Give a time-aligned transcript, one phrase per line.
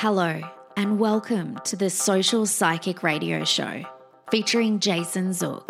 [0.00, 0.40] Hello,
[0.76, 3.82] and welcome to the Social Psychic Radio Show
[4.30, 5.68] featuring Jason Zook.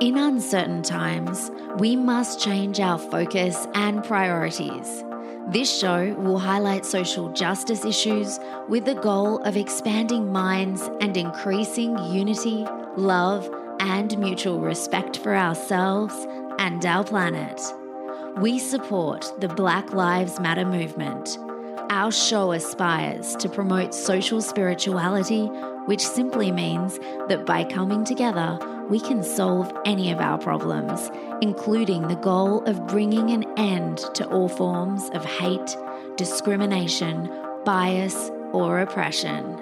[0.00, 5.04] In uncertain times, we must change our focus and priorities.
[5.50, 11.98] This show will highlight social justice issues with the goal of expanding minds and increasing
[12.10, 12.64] unity,
[12.96, 16.14] love, and mutual respect for ourselves
[16.58, 17.60] and our planet.
[18.38, 21.36] We support the Black Lives Matter movement.
[21.90, 25.46] Our show aspires to promote social spirituality,
[25.86, 28.58] which simply means that by coming together,
[28.90, 31.10] we can solve any of our problems,
[31.40, 35.76] including the goal of bringing an end to all forms of hate,
[36.16, 37.30] discrimination,
[37.64, 39.58] bias, or oppression.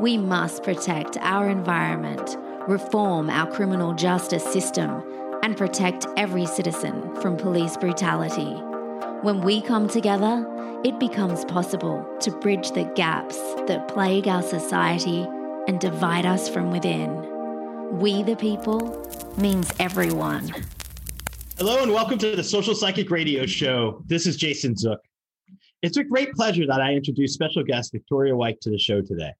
[0.00, 2.36] We must protect our environment,
[2.66, 5.02] reform our criminal justice system,
[5.44, 8.52] and protect every citizen from police brutality.
[9.22, 10.44] When we come together,
[10.84, 15.26] it becomes possible to bridge the gaps that plague our society
[15.66, 17.98] and divide us from within.
[17.98, 19.04] We the people
[19.36, 20.54] means everyone.
[21.56, 24.04] Hello and welcome to the Social Psychic Radio Show.
[24.06, 25.00] This is Jason Zook.
[25.82, 29.32] It's a great pleasure that I introduce special guest Victoria Wieck to the show today.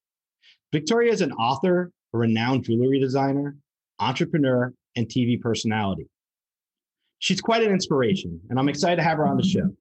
[0.72, 3.56] Victoria is an author, a renowned jewelry designer,
[4.00, 6.08] entrepreneur, and TV personality.
[7.20, 9.72] She's quite an inspiration, and I'm excited to have her on the show.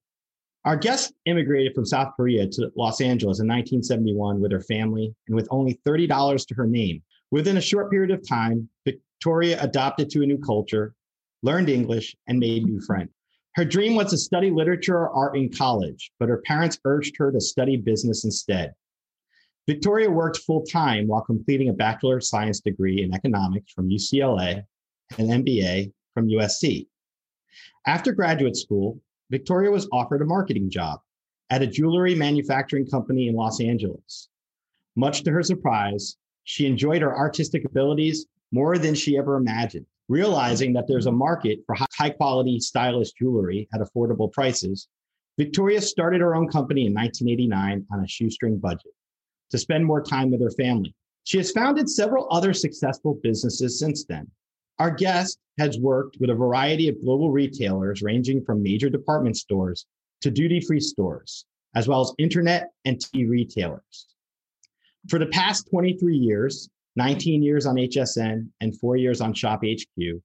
[0.67, 5.33] Our guest immigrated from South Korea to Los Angeles in 1971 with her family and
[5.33, 7.01] with only $30 to her name.
[7.31, 10.93] Within a short period of time, Victoria adopted to a new culture,
[11.41, 13.11] learned English, and made new friends.
[13.55, 17.31] Her dream was to study literature or art in college, but her parents urged her
[17.31, 18.73] to study business instead.
[19.69, 24.65] Victoria worked full time while completing a Bachelor of Science degree in economics from UCLA
[25.17, 26.87] and an MBA from USC.
[27.85, 28.99] After graduate school,
[29.29, 30.99] Victoria was offered a marketing job
[31.49, 34.29] at a jewelry manufacturing company in Los Angeles.
[34.95, 39.85] Much to her surprise, she enjoyed her artistic abilities more than she ever imagined.
[40.07, 44.87] Realizing that there's a market for high quality, stylish jewelry at affordable prices,
[45.37, 48.93] Victoria started her own company in 1989 on a shoestring budget
[49.51, 50.95] to spend more time with her family.
[51.25, 54.31] She has founded several other successful businesses since then.
[54.79, 59.85] Our guest has worked with a variety of global retailers, ranging from major department stores
[60.21, 61.45] to duty free stores,
[61.75, 64.07] as well as internet and TV retailers.
[65.09, 70.21] For the past 23 years, 19 years on HSN and four years on Shop HQ,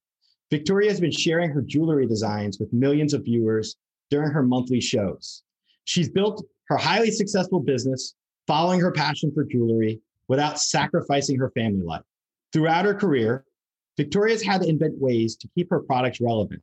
[0.50, 3.76] Victoria has been sharing her jewelry designs with millions of viewers
[4.10, 5.42] during her monthly shows.
[5.84, 8.15] She's built her highly successful business
[8.47, 12.03] following her passion for jewelry without sacrificing her family life.
[12.53, 13.44] Throughout her career,
[14.03, 16.60] Victoria's had to invent ways to keep her products relevant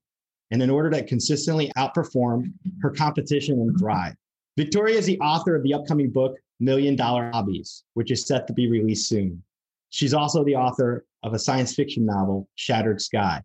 [0.51, 2.51] and in order to consistently outperform
[2.81, 4.13] her competition and thrive.
[4.57, 8.53] Victoria is the author of the upcoming book, Million Dollar Hobbies, which is set to
[8.53, 9.41] be released soon.
[9.89, 13.41] She's also the author of a science fiction novel, Shattered Sky,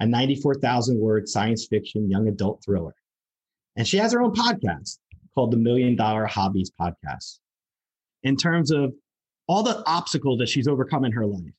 [0.00, 2.96] a 94,000 word science fiction young adult thriller.
[3.76, 4.98] And she has her own podcast
[5.36, 7.38] called the Million Dollar Hobbies Podcast.
[8.24, 8.92] In terms of
[9.46, 11.52] all the obstacles that she's overcome in her life,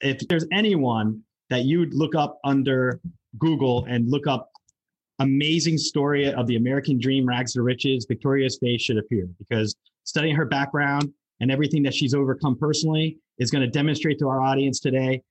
[0.00, 3.00] if there's anyone that you'd look up under
[3.38, 4.50] Google and look up
[5.18, 10.36] amazing story of the American dream, rags to riches, Victoria's face should appear because studying
[10.36, 14.80] her background and everything that she's overcome personally is going to demonstrate to our audience
[14.80, 15.22] today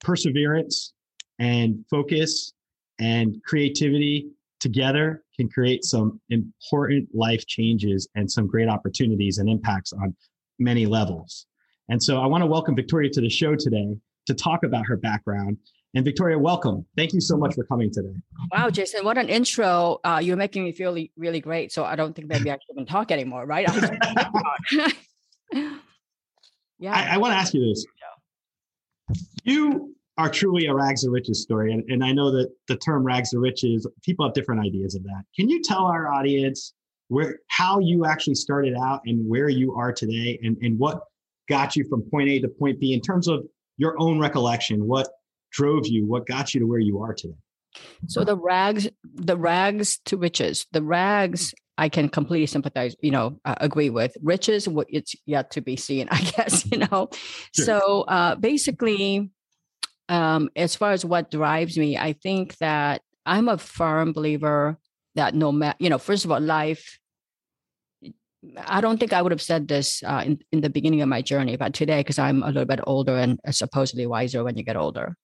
[0.00, 0.92] perseverance
[1.38, 2.52] and focus
[2.98, 4.30] and creativity
[4.60, 10.14] together can create some important life changes and some great opportunities and impacts on
[10.58, 11.46] many levels.
[11.88, 13.96] And so I want to welcome Victoria to the show today
[14.26, 15.56] to talk about her background.
[15.94, 16.86] And Victoria, welcome.
[16.96, 18.14] Thank you so much for coming today.
[18.52, 19.98] Wow, Jason, what an intro.
[20.04, 21.72] Uh, you're making me feel really, really great.
[21.72, 23.66] So I don't think maybe I should even talk anymore, right?
[25.52, 25.72] yeah.
[26.92, 27.84] I, I want to ask you this.
[29.42, 31.72] You are truly a rags to riches story.
[31.72, 35.02] And, and I know that the term rags to riches, people have different ideas of
[35.04, 35.24] that.
[35.34, 36.74] Can you tell our audience
[37.08, 41.02] where how you actually started out and where you are today and, and what
[41.48, 43.44] got you from point A to point B in terms of
[43.80, 44.86] your own recollection?
[44.86, 45.08] What
[45.50, 46.06] drove you?
[46.06, 47.34] What got you to where you are today?
[48.08, 53.40] So the rags, the rags to riches, the rags I can completely sympathize, you know,
[53.46, 54.14] uh, agree with.
[54.20, 57.08] Riches, what it's yet to be seen, I guess, you know.
[57.54, 57.64] Sure.
[57.64, 59.30] So uh, basically,
[60.10, 64.76] um, as far as what drives me, I think that I'm a firm believer
[65.14, 66.98] that no matter, you know, first of all, life.
[68.66, 71.22] I don't think I would have said this uh, in, in the beginning of my
[71.22, 74.76] journey, but today, because I'm a little bit older and supposedly wiser when you get
[74.76, 75.14] older,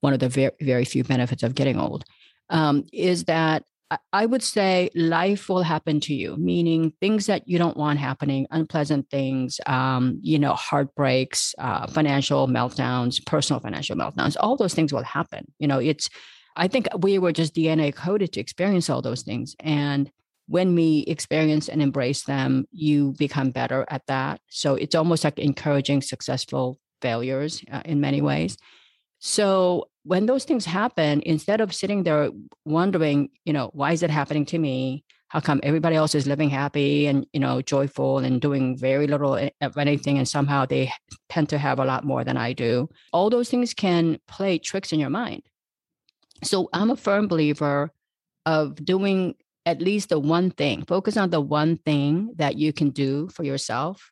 [0.00, 2.04] one of the very, very few benefits of getting old
[2.50, 3.64] um, is that
[4.12, 8.46] I would say life will happen to you, meaning things that you don't want happening,
[8.50, 14.92] unpleasant things, um, you know, heartbreaks, uh, financial meltdowns, personal financial meltdowns, all those things
[14.92, 15.50] will happen.
[15.58, 16.08] You know, it's,
[16.54, 19.56] I think we were just DNA coded to experience all those things.
[19.58, 20.08] And
[20.50, 24.40] when we experience and embrace them, you become better at that.
[24.48, 28.58] So it's almost like encouraging successful failures uh, in many ways.
[29.20, 32.30] So when those things happen, instead of sitting there
[32.64, 35.04] wondering, you know, why is it happening to me?
[35.28, 39.36] How come everybody else is living happy and you know joyful and doing very little
[39.36, 40.92] of anything, and somehow they
[41.28, 42.88] tend to have a lot more than I do?
[43.12, 45.42] All those things can play tricks in your mind.
[46.42, 47.92] So I'm a firm believer
[48.44, 50.84] of doing at least the one thing.
[50.84, 54.10] Focus on the one thing that you can do for yourself.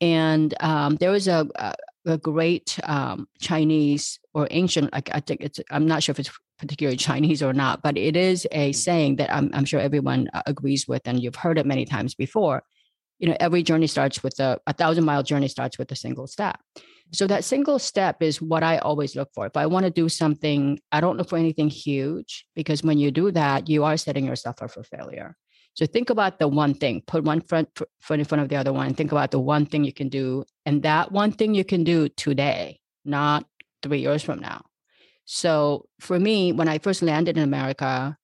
[0.00, 1.74] And um, there was a, a
[2.06, 6.30] a great um, Chinese or ancient, I, I, think it's, I'm not sure if it's
[6.58, 10.42] particularly Chinese or not, but it is a saying that I'm, I'm sure everyone uh,
[10.46, 12.62] agrees with, and you've heard it many times before.
[13.18, 16.26] You know, every journey starts with a, a thousand mile journey starts with a single
[16.26, 16.60] step.
[17.14, 19.46] So that single step is what I always look for.
[19.46, 23.12] If I want to do something, I don't look for anything huge because when you
[23.12, 25.36] do that, you are setting yourself up for failure.
[25.74, 27.68] So think about the one thing, put one front
[28.00, 30.08] foot in front of the other one, and think about the one thing you can
[30.08, 30.44] do.
[30.66, 33.46] And that one thing you can do today, not
[33.82, 34.64] three years from now.
[35.24, 38.16] So for me, when I first landed in America,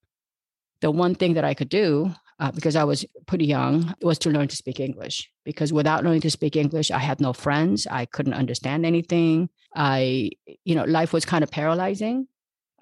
[0.81, 4.31] the one thing that I could do, uh, because I was pretty young, was to
[4.31, 5.31] learn to speak English.
[5.44, 7.87] Because without learning to speak English, I had no friends.
[7.87, 9.50] I couldn't understand anything.
[9.76, 10.31] I,
[10.64, 12.26] you know, life was kind of paralyzing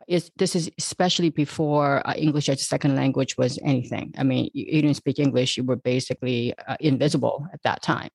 [0.09, 4.15] is this is especially before uh, English as a second language was anything.
[4.17, 8.09] I mean, you, you didn't speak English; you were basically uh, invisible at that time.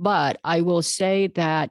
[0.00, 1.70] But I will say that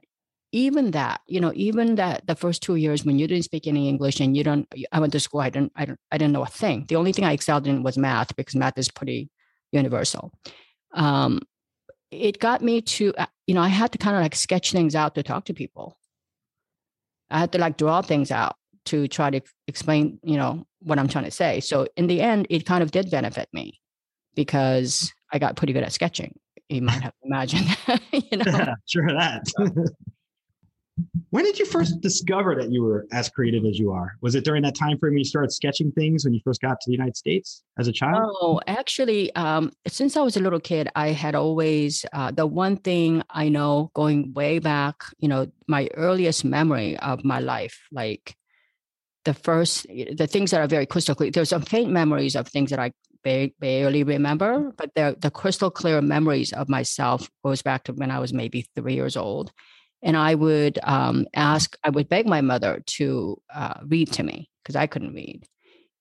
[0.52, 3.88] even that, you know, even that the first two years when you didn't speak any
[3.88, 6.42] English and you don't, I went to school, I didn't, I, don't, I didn't know
[6.42, 6.84] a thing.
[6.88, 9.30] The only thing I excelled in was math because math is pretty
[9.72, 10.30] universal.
[10.92, 11.40] Um,
[12.10, 14.94] it got me to, uh, you know, I had to kind of like sketch things
[14.94, 15.96] out to talk to people.
[17.30, 18.56] I had to like draw things out
[18.86, 21.60] to try to explain, you know, what I'm trying to say.
[21.60, 23.80] So in the end, it kind of did benefit me
[24.34, 26.38] because I got pretty good at sketching.
[26.68, 27.66] You might have imagined,
[28.12, 28.44] you know.
[28.46, 29.44] Yeah, sure that.
[31.30, 34.16] When did you first discover that you were as creative as you are?
[34.20, 36.80] Was it during that time frame when you started sketching things when you first got
[36.80, 38.36] to the United States as a child?
[38.40, 42.76] Oh, actually, um, since I was a little kid, I had always uh, the one
[42.76, 44.96] thing I know going way back.
[45.18, 48.36] You know, my earliest memory of my life, like
[49.24, 52.70] the first the things that are very crystal clear there's some faint memories of things
[52.70, 52.92] that i
[53.60, 58.18] barely remember but the, the crystal clear memories of myself goes back to when i
[58.18, 59.52] was maybe three years old
[60.02, 64.48] and i would um, ask i would beg my mother to uh, read to me
[64.62, 65.44] because i couldn't read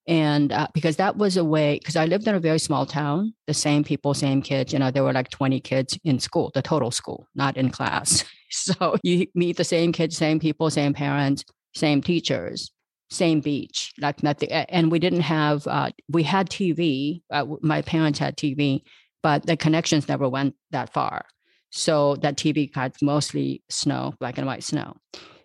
[0.07, 3.33] and uh, because that was a way because i lived in a very small town
[3.47, 6.61] the same people same kids you know there were like 20 kids in school the
[6.61, 11.43] total school not in class so you meet the same kids same people same parents
[11.73, 12.71] same teachers
[13.11, 14.51] same beach, like nothing.
[14.51, 17.21] And we didn't have, uh, we had TV.
[17.29, 18.83] Uh, my parents had TV,
[19.21, 21.25] but the connections never went that far.
[21.71, 24.97] So that TV got mostly snow, black and white snow.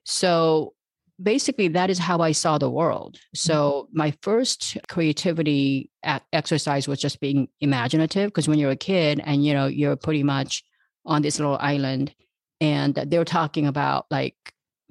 [0.04, 0.74] So
[1.22, 3.18] basically, that is how I saw the world.
[3.34, 5.90] So my first creativity
[6.32, 10.22] exercise was just being imaginative, because when you're a kid and you know you're pretty
[10.22, 10.64] much
[11.04, 12.14] on this little island,
[12.60, 14.36] and they're talking about like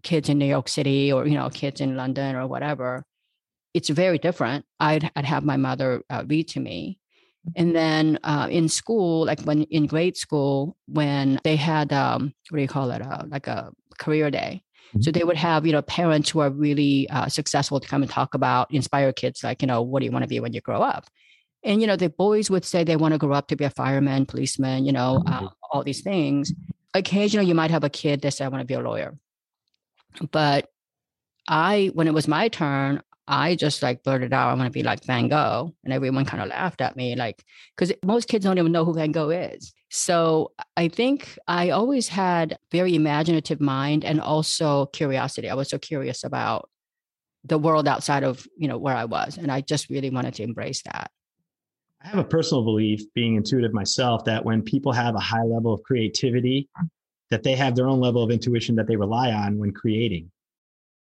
[0.04, 3.04] kids in New York City or you know kids in London or whatever.
[3.74, 4.66] It's very different.
[4.80, 7.00] I'd I'd have my mother uh, read to me,
[7.56, 12.58] and then uh, in school, like when in grade school, when they had um, what
[12.58, 14.62] do you call it, uh, like a career day.
[15.02, 18.10] So they would have, you know, parents who are really uh, successful to come and
[18.10, 20.62] talk about, inspire kids, like, you know, what do you want to be when you
[20.62, 21.06] grow up?
[21.66, 23.70] And, you know, the boys would say they want to grow up to be a
[23.70, 26.54] fireman, policeman, you know, uh, all these things.
[26.94, 29.18] Occasionally, you might have a kid that said, I want to be a lawyer.
[30.32, 30.70] But
[31.48, 34.84] I, when it was my turn, I just like blurted out, I want to be
[34.84, 35.74] like Van Gogh.
[35.84, 37.44] And everyone kind of laughed at me, like,
[37.76, 39.74] because most kids don't even know who Van Gogh is.
[39.90, 45.50] So I think I always had very imaginative mind and also curiosity.
[45.50, 46.70] I was so curious about
[47.44, 49.38] the world outside of, you know, where I was.
[49.38, 51.12] And I just really wanted to embrace that.
[52.04, 55.74] I have a personal belief, being intuitive myself, that when people have a high level
[55.74, 56.70] of creativity,
[57.32, 60.30] that they have their own level of intuition that they rely on when creating.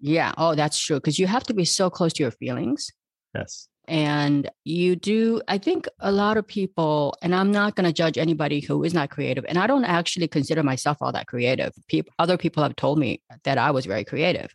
[0.00, 0.32] Yeah.
[0.36, 0.96] Oh, that's true.
[0.96, 2.90] Because you have to be so close to your feelings.
[3.34, 3.68] Yes.
[3.88, 8.18] And you do, I think a lot of people, and I'm not going to judge
[8.18, 9.44] anybody who is not creative.
[9.48, 11.72] And I don't actually consider myself all that creative.
[11.86, 14.52] People, other people have told me that I was very creative.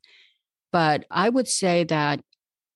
[0.74, 2.22] But I would say that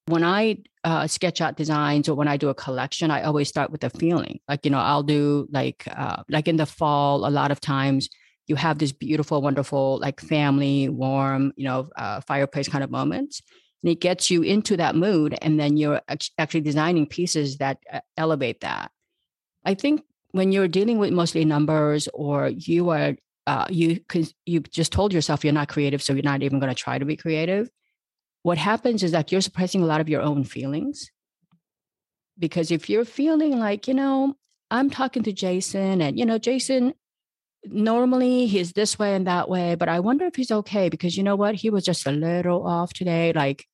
[0.07, 3.71] when I uh, sketch out designs or when I do a collection, I always start
[3.71, 4.39] with a feeling.
[4.47, 8.09] Like, you know, I'll do like, uh, like in the fall, a lot of times
[8.47, 13.41] you have this beautiful, wonderful, like family, warm, you know, uh, fireplace kind of moments
[13.83, 16.01] and it gets you into that mood and then you're
[16.37, 18.91] actually designing pieces that uh, elevate that.
[19.63, 23.15] I think when you're dealing with mostly numbers or you are
[23.47, 23.99] uh, you
[24.45, 27.05] you just told yourself you're not creative so you're not even going to try to
[27.05, 27.69] be creative
[28.45, 31.09] what happens is that you're suppressing a lot of your own feelings.
[32.37, 34.35] Because if you're feeling like you know
[34.71, 36.93] i'm talking to jason and you know jason
[37.69, 41.23] normally he's this way and that way but i wonder if he's okay because you
[41.23, 43.65] know what he was just a little off today like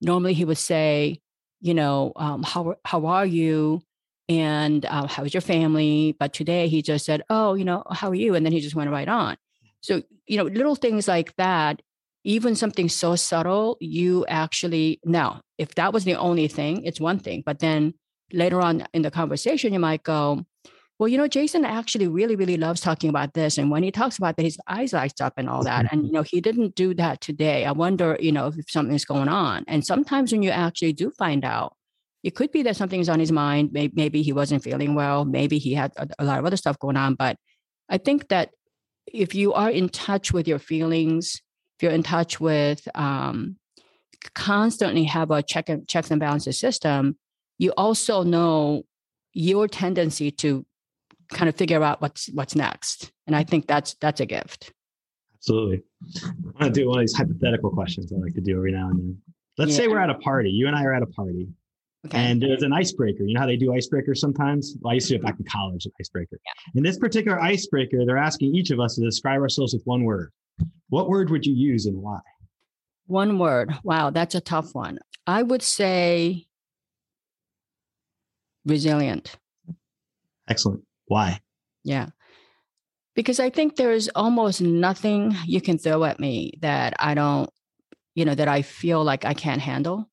[0.00, 1.20] normally he would say,
[1.60, 3.82] you know, um, how how are you?
[4.28, 6.16] And uh, how's your family?
[6.18, 8.34] But today he just said, oh, you know, how are you?
[8.34, 9.36] And then he just went right on.
[9.80, 11.82] So, you know, little things like that,
[12.22, 17.18] even something so subtle, you actually, now, if that was the only thing, it's one
[17.18, 17.42] thing.
[17.44, 17.94] But then
[18.32, 20.44] later on in the conversation, you might go,
[21.00, 23.56] well, you know, Jason actually really, really loves talking about this.
[23.56, 25.90] And when he talks about that, his eyes lights up and all that.
[25.90, 27.64] And, you know, he didn't do that today.
[27.64, 29.64] I wonder, you know, if something's going on.
[29.66, 31.74] And sometimes when you actually do find out,
[32.22, 33.70] it could be that something's on his mind.
[33.72, 35.24] Maybe, maybe he wasn't feeling well.
[35.24, 37.14] Maybe he had a, a lot of other stuff going on.
[37.14, 37.38] But
[37.88, 38.50] I think that
[39.06, 41.40] if you are in touch with your feelings,
[41.78, 43.56] if you're in touch with um,
[44.34, 47.16] constantly have a check and checks and balances system,
[47.56, 48.82] you also know
[49.32, 50.66] your tendency to
[51.30, 53.12] kind of figure out what's what's next.
[53.26, 54.72] And I think that's that's a gift.
[55.36, 55.82] Absolutely.
[56.24, 58.88] I want to do one of these hypothetical questions I like to do every now
[58.90, 59.18] and then.
[59.56, 59.78] Let's yeah.
[59.78, 60.50] say we're at a party.
[60.50, 61.48] You and I are at a party.
[62.06, 62.18] Okay.
[62.18, 63.24] And there's an icebreaker.
[63.24, 64.76] You know how they do icebreakers sometimes?
[64.80, 66.38] Well, I used to do it back in college, an icebreaker.
[66.44, 66.78] Yeah.
[66.78, 70.30] In this particular icebreaker, they're asking each of us to describe ourselves with one word.
[70.88, 72.20] What word would you use and why?
[73.06, 73.72] One word.
[73.82, 74.98] Wow, that's a tough one.
[75.26, 76.46] I would say
[78.64, 79.36] resilient.
[80.48, 80.82] Excellent.
[81.10, 81.40] Why?
[81.82, 82.10] Yeah.
[83.16, 87.50] Because I think there's almost nothing you can throw at me that I don't,
[88.14, 90.08] you know, that I feel like I can't handle.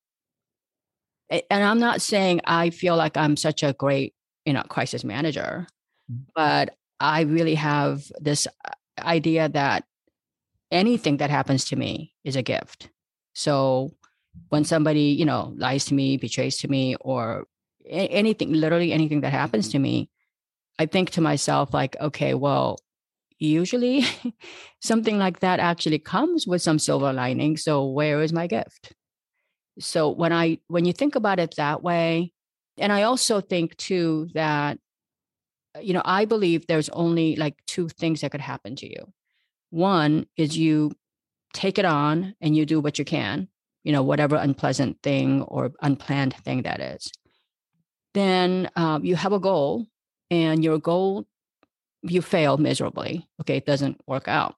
[1.30, 4.12] And I'm not saying I feel like I'm such a great,
[4.44, 5.68] you know, crisis manager,
[6.10, 6.22] mm-hmm.
[6.34, 9.84] but I really have this uh, idea that
[10.72, 12.90] anything that happens to me is a gift.
[13.34, 13.92] So
[14.48, 17.46] when somebody, you know, lies to me, betrays to me, or
[17.86, 20.10] anything, literally anything that happens to me,
[20.78, 22.78] I think to myself, like, okay, well,
[23.38, 24.04] usually
[24.80, 27.56] something like that actually comes with some silver lining.
[27.56, 28.92] So where is my gift?
[29.78, 32.32] So when I when you think about it that way,
[32.78, 34.78] and I also think too that
[35.80, 39.12] you know, I believe there's only like two things that could happen to you.
[39.70, 40.92] One is you
[41.52, 43.48] take it on and you do what you can,
[43.84, 47.10] you know, whatever unpleasant thing or unplanned thing that is.
[48.14, 49.86] Then um, you have a goal
[50.30, 51.26] and your goal
[52.02, 53.26] you fail miserably.
[53.40, 54.56] Okay, it doesn't work out.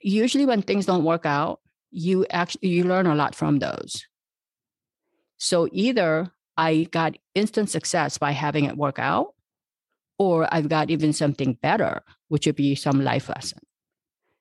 [0.00, 1.60] Usually, when things don't work out,
[1.90, 4.06] you actually you learn a lot from those.
[5.38, 9.34] So either I got instant success by having it work out,
[10.18, 13.60] or I've got even something better, which would be some life lesson.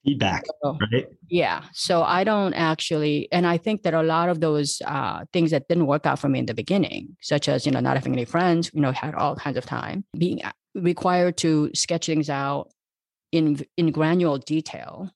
[0.05, 1.07] Feedback, so, right?
[1.29, 1.63] Yeah.
[1.73, 5.67] So I don't actually, and I think that a lot of those uh, things that
[5.67, 8.25] didn't work out for me in the beginning, such as you know not having any
[8.25, 12.69] friends, you know, had all kinds of time, being uh, required to sketch things out
[13.31, 15.11] in in granular detail.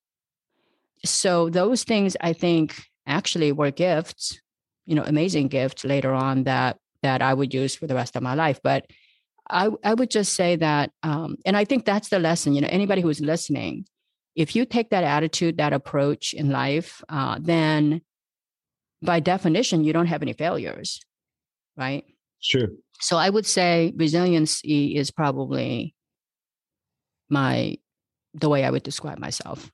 [1.06, 2.76] So those things, I think,
[3.08, 4.40] actually were gifts,
[4.86, 8.24] you know, amazing gifts later on that that I would use for the rest of
[8.24, 8.60] my life.
[8.64, 8.86] But
[9.50, 12.54] I, I would just say that, um, and I think that's the lesson.
[12.54, 13.86] You know, anybody who's listening,
[14.36, 18.02] if you take that attitude, that approach in life, uh, then
[19.02, 21.02] by definition, you don't have any failures,
[21.76, 22.04] right?
[22.40, 22.70] Sure.
[23.00, 25.96] So I would say resiliency is probably
[27.30, 27.78] my
[28.34, 29.72] the way I would describe myself.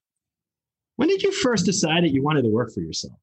[0.95, 3.13] When did you first decide that you wanted to work for yourself?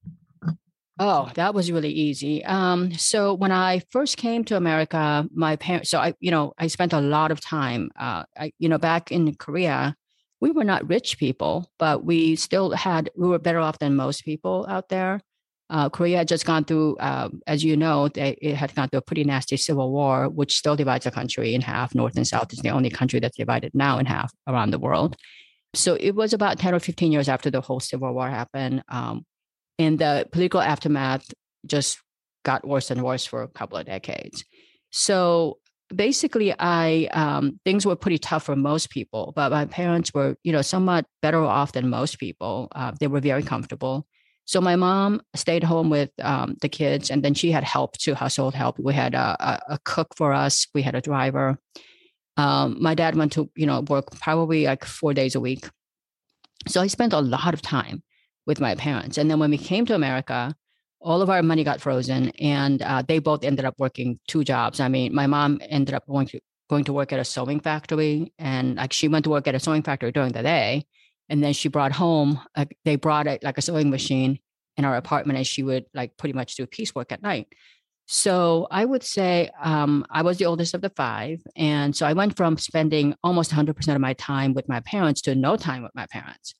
[1.00, 2.44] Oh, that was really easy.
[2.44, 6.68] Um, so when I first came to America, my parents, so I, you know, I
[6.68, 9.96] spent a lot of time, uh, I, you know, back in Korea,
[10.40, 14.24] we were not rich people, but we still had, we were better off than most
[14.24, 15.20] people out there.
[15.70, 18.98] Uh, Korea had just gone through, uh, as you know, they, it had gone through
[18.98, 21.94] a pretty nasty civil war, which still divides the country in half.
[21.94, 25.16] North and South is the only country that's divided now in half around the world.
[25.74, 28.84] So it was about 10 or 15 years after the whole civil war happened.
[28.88, 29.24] Um,
[29.78, 31.32] and the political aftermath
[31.66, 31.98] just
[32.44, 34.44] got worse and worse for a couple of decades.
[34.90, 35.58] So
[35.94, 40.52] basically, I um, things were pretty tough for most people, but my parents were, you
[40.52, 42.68] know, somewhat better off than most people.
[42.74, 44.06] Uh, they were very comfortable.
[44.46, 48.14] So my mom stayed home with um, the kids, and then she had help to
[48.14, 48.78] household help.
[48.78, 50.66] We had a, a, a cook for us.
[50.74, 51.58] We had a driver.
[52.36, 55.68] Um, my dad went to you know work probably like four days a week.
[56.68, 58.02] So I spent a lot of time
[58.46, 59.18] with my parents.
[59.18, 60.54] And then when we came to America,
[61.04, 64.80] all of our money got frozen, and uh, they both ended up working two jobs.
[64.80, 66.40] I mean, my mom ended up going to
[66.70, 69.60] going to work at a sewing factory, and like she went to work at a
[69.60, 70.86] sewing factory during the day,
[71.28, 72.40] and then she brought home
[72.84, 74.38] they brought like a sewing machine
[74.76, 77.48] in our apartment, and she would like pretty much do piecework at night.
[78.06, 82.14] So I would say um, I was the oldest of the five, and so I
[82.14, 85.94] went from spending almost 100% of my time with my parents to no time with
[85.94, 86.54] my parents.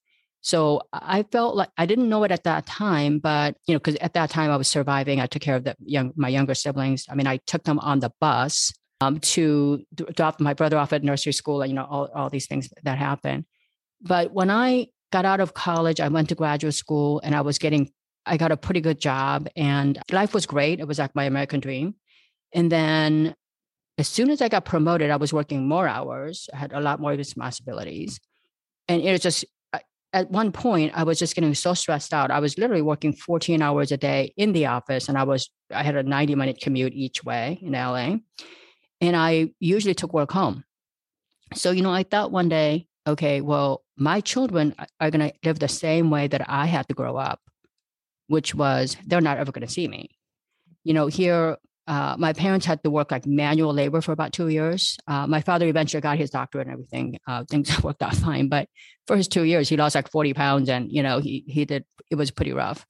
[0.45, 3.97] So I felt like I didn't know it at that time, but you know, because
[3.97, 5.19] at that time I was surviving.
[5.19, 7.07] I took care of the young my younger siblings.
[7.09, 11.03] I mean, I took them on the bus um, to drop my brother off at
[11.03, 13.47] nursery school, and you know, all all these things that happen.
[14.03, 17.59] But when I got out of college, I went to graduate school, and I was
[17.59, 17.91] getting
[18.27, 20.79] I got a pretty good job, and life was great.
[20.79, 21.95] It was like my American dream.
[22.53, 23.35] And then
[23.97, 26.51] as soon as I got promoted, I was working more hours.
[26.53, 28.21] I had a lot more responsibilities
[28.89, 29.45] and it was just
[30.15, 32.31] at one point i was just getting so stressed out.
[32.31, 35.83] I was literally working 14 hours a day in the office and i was i
[35.83, 38.17] had a 90 minute commute each way in la
[39.01, 40.65] and i usually took work home.
[41.55, 45.59] So you know i thought one day okay well my children are going to live
[45.59, 47.41] the same way that i had to grow up
[48.29, 50.11] which was they're not ever going to see me.
[50.85, 54.49] You know here uh, my parents had to work like manual labor for about two
[54.49, 54.97] years.
[55.07, 57.19] Uh, my father eventually got his doctorate and everything.
[57.27, 58.69] Uh, things worked out fine, but
[59.07, 61.85] for his two years, he lost like forty pounds, and you know he he did.
[62.11, 62.87] It was pretty rough.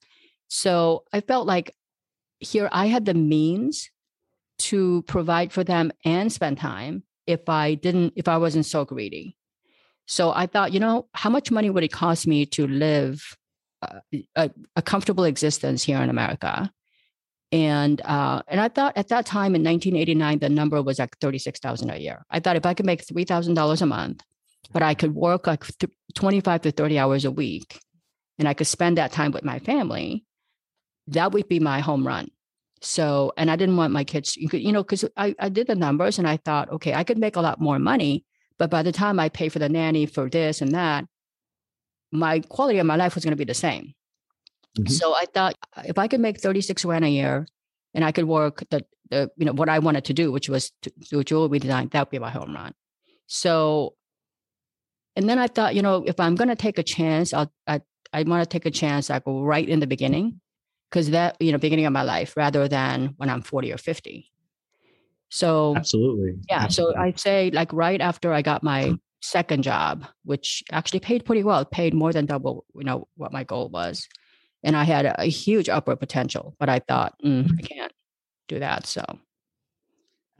[0.47, 1.75] So I felt like
[2.39, 3.89] here I had the means
[4.57, 9.35] to provide for them and spend time if I didn't if I wasn't so greedy.
[10.07, 13.35] So I thought, you know, how much money would it cost me to live
[13.81, 13.99] uh,
[14.35, 16.71] a, a comfortable existence here in America?
[17.55, 21.89] And uh, and I thought at that time in 1989, the number was like 36,000
[21.89, 22.25] a year.
[22.29, 24.23] I thought if I could make $3,000 a month,
[24.73, 27.79] but I could work like th- 25 to 30 hours a week,
[28.37, 30.25] and I could spend that time with my family,
[31.07, 32.27] that would be my home run.
[32.81, 35.67] So, and I didn't want my kids, you, could, you know, because I, I did
[35.67, 38.25] the numbers and I thought, okay, I could make a lot more money,
[38.59, 41.05] but by the time I pay for the nanny for this and that,
[42.11, 43.93] my quality of my life was going to be the same.
[44.77, 44.91] Mm-hmm.
[44.91, 47.47] So I thought if I could make 36 grand a year
[47.93, 50.71] and I could work the, the you know, what I wanted to do, which was
[50.81, 52.73] to do jewelry design, that would be my home run.
[53.27, 53.95] So,
[55.15, 57.81] and then I thought, you know, if I'm going to take a chance, I'll, I,
[58.11, 60.41] I want to take a chance, I go right in the beginning
[60.89, 64.31] because that, you know, beginning of my life rather than when I'm 40 or 50.
[65.29, 66.33] So absolutely.
[66.49, 66.63] Yeah.
[66.63, 66.95] Absolutely.
[66.95, 71.43] So I'd say like right after I got my second job, which actually paid pretty
[71.43, 74.07] well, paid more than double, you know, what my goal was
[74.65, 77.93] and I had a, a huge upward potential, but I thought mm, I can't
[78.49, 78.85] do that.
[78.85, 79.03] So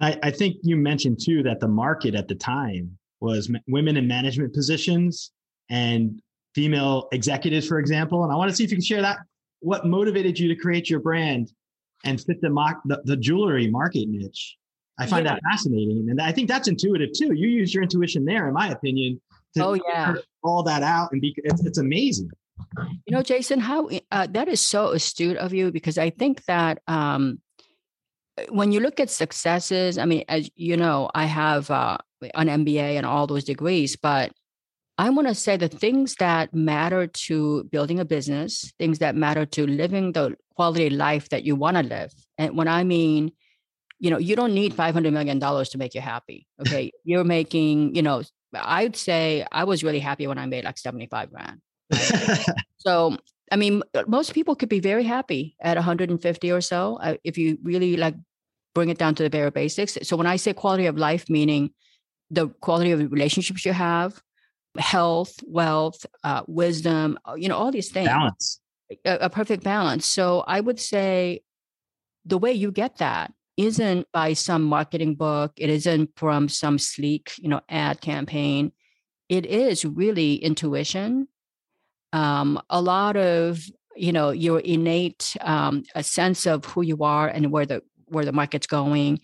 [0.01, 4.07] I, I think you mentioned too that the market at the time was women in
[4.07, 5.31] management positions
[5.69, 6.21] and
[6.53, 8.23] female executives, for example.
[8.23, 9.19] And I want to see if you can share that.
[9.61, 11.51] What motivated you to create your brand
[12.03, 14.57] and fit the, mock, the, the jewelry market niche?
[14.97, 15.33] I find yeah.
[15.33, 16.07] that fascinating.
[16.09, 17.33] And I think that's intuitive too.
[17.33, 19.19] You use your intuition there, in my opinion,
[19.55, 20.15] to oh, yeah.
[20.43, 22.29] all that out and be, it's, it's amazing.
[23.05, 26.79] You know, Jason, how uh, that is so astute of you because I think that
[26.87, 27.39] um,
[28.49, 31.97] when you look at successes, I mean, as you know, I have uh,
[32.33, 34.31] an MBA and all those degrees, but
[34.97, 39.45] I want to say the things that matter to building a business, things that matter
[39.45, 42.13] to living the quality life that you want to live.
[42.37, 43.33] And when I mean,
[43.99, 46.47] you know, you don't need $500 million to make you happy.
[46.61, 46.91] Okay.
[47.03, 51.31] You're making, you know, I'd say I was really happy when I made like 75
[51.31, 51.59] grand.
[52.77, 53.17] So,
[53.51, 57.57] I mean, most people could be very happy at 150 or so uh, if you
[57.63, 58.15] really like
[58.75, 59.97] bring it down to the bare basics.
[60.03, 61.71] So when I say quality of life, meaning
[62.29, 64.21] the quality of the relationships you have,
[64.77, 68.07] health, wealth, uh, wisdom, uh, you know, all these things.
[68.07, 68.59] Balance.
[69.03, 70.05] A, a perfect balance.
[70.05, 71.41] So I would say
[72.25, 75.53] the way you get that isn't by some marketing book.
[75.57, 78.73] It isn't from some sleek, you know, ad campaign.
[79.29, 81.29] It is really intuition.
[82.13, 83.59] Um, a lot of
[83.95, 88.25] you know your innate um, a sense of who you are and where the where
[88.25, 89.19] the market's going.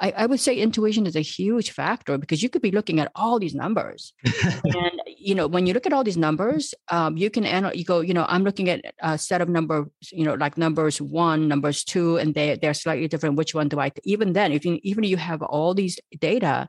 [0.00, 3.12] I, I, would say intuition is a huge factor because you could be looking at
[3.14, 4.14] all these numbers,
[4.64, 7.76] and you know when you look at all these numbers, um, you can analyze.
[7.76, 11.00] You go, you know, I'm looking at a set of numbers, you know, like numbers
[11.00, 13.36] one, numbers two, and they they're slightly different.
[13.36, 13.92] Which one do I?
[14.04, 16.68] Even then, if you even if you have all these data,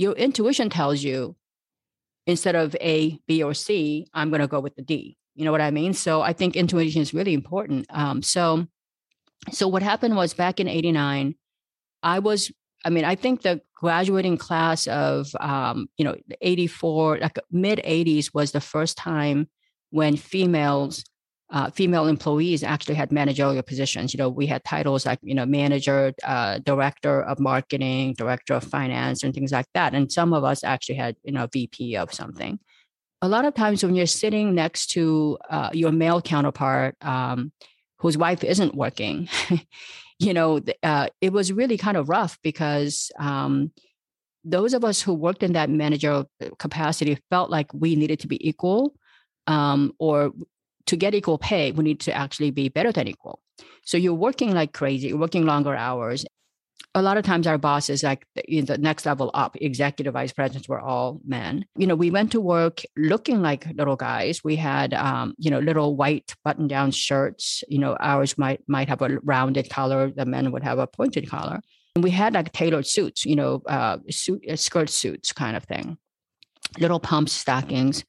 [0.00, 1.36] your intuition tells you
[2.26, 5.18] instead of A, B, or C, I'm going to go with the D.
[5.34, 5.92] You know what I mean?
[5.92, 7.84] So I think intuition is really important.
[7.90, 8.66] Um, so,
[9.52, 11.34] so what happened was back in '89,
[12.02, 12.50] I was.
[12.82, 18.32] I mean, I think the graduating class of um, you know '84, like mid '80s,
[18.32, 19.48] was the first time
[19.90, 21.04] when females
[21.50, 24.14] uh, female employees actually had managerial positions.
[24.14, 28.64] You know, we had titles like, you know, manager, uh, director of marketing, director of
[28.64, 29.94] finance, and things like that.
[29.94, 32.60] And some of us actually had, you know, VP of something.
[33.22, 37.52] A lot of times when you're sitting next to uh, your male counterpart um,
[37.98, 39.28] whose wife isn't working,
[40.20, 43.72] you know, uh, it was really kind of rough because um,
[44.44, 48.48] those of us who worked in that managerial capacity felt like we needed to be
[48.48, 48.94] equal
[49.46, 50.32] um, or
[50.90, 53.38] to get equal pay, we need to actually be better than equal.
[53.84, 56.26] So you're working like crazy, you're working longer hours.
[56.96, 60.68] A lot of times our bosses, like in the next level up, executive vice presidents
[60.68, 61.64] were all men.
[61.76, 64.42] You know, we went to work looking like little guys.
[64.42, 67.62] We had, um, you know, little white button-down shirts.
[67.68, 70.10] You know, ours might might have a rounded collar.
[70.10, 71.60] The men would have a pointed collar.
[71.94, 73.24] And we had like tailored suits.
[73.24, 75.96] You know, uh, suit, uh, skirt suits kind of thing.
[76.80, 78.04] Little pumps, stockings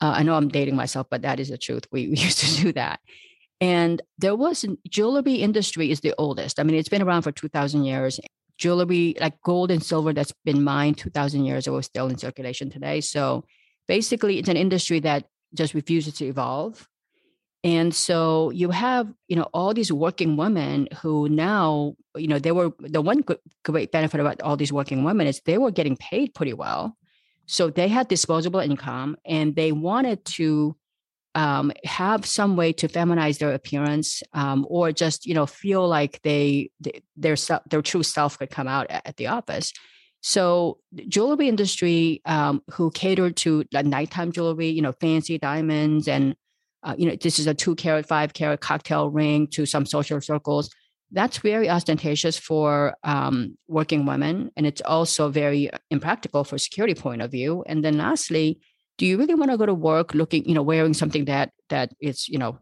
[0.00, 1.84] uh, I know I'm dating myself, but that is the truth.
[1.90, 3.00] We, we used to do that.
[3.60, 6.60] And there was jewelry industry is the oldest.
[6.60, 8.20] I mean, it's been around for 2000 years.
[8.56, 13.00] Jewelry like gold and silver that's been mined 2000 years ago still in circulation today.
[13.00, 13.44] So
[13.86, 16.86] basically it's an industry that just refuses to evolve.
[17.64, 22.52] And so you have, you know, all these working women who now, you know, they
[22.52, 23.24] were the one
[23.64, 26.96] great benefit about all these working women is they were getting paid pretty well
[27.48, 30.76] so they had disposable income and they wanted to
[31.34, 36.20] um, have some way to feminize their appearance um, or just, you know, feel like
[36.22, 37.36] they, they their,
[37.70, 39.72] their true self could come out at, at the office.
[40.20, 46.36] So jewelry industry um, who catered to the nighttime jewelry, you know, fancy diamonds and,
[46.82, 50.20] uh, you know, this is a two carat, five carat cocktail ring to some social
[50.20, 50.68] circles
[51.10, 57.22] that's very ostentatious for um, working women and it's also very impractical for security point
[57.22, 57.64] of view.
[57.66, 58.60] And then lastly
[58.98, 61.92] do you really want to go to work looking you know wearing something that that
[62.00, 62.58] is you know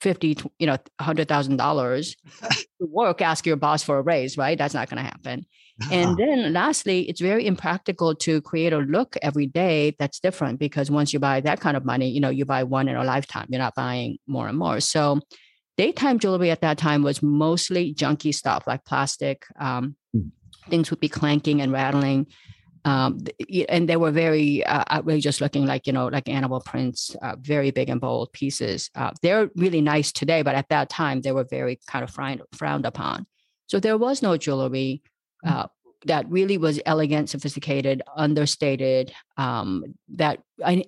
[0.00, 2.16] 50 you know $100000
[2.50, 4.58] to work ask your boss for a raise right?
[4.58, 5.46] That's not going to happen.
[5.90, 10.90] And then lastly it's very impractical to create a look every day that's different because
[10.90, 13.46] once you buy that kind of money you know you buy one in a lifetime.
[13.48, 14.80] You're not buying more and more.
[14.80, 15.20] So
[15.76, 19.44] daytime jewelry at that time was mostly junky stuff like plastic.
[19.58, 20.30] Um, mm.
[20.68, 22.26] Things would be clanking and rattling.
[22.86, 23.20] Um,
[23.68, 27.70] and they were very uh, outrageous looking, like, you know, like animal prints, uh, very
[27.70, 28.90] big and bold pieces.
[28.94, 32.42] Uh, they're really nice today, but at that time they were very kind of frowned,
[32.52, 33.26] frowned upon.
[33.66, 35.02] So there was no jewelry
[35.46, 35.68] uh,
[36.06, 40.40] that really was elegant, sophisticated, understated, um, that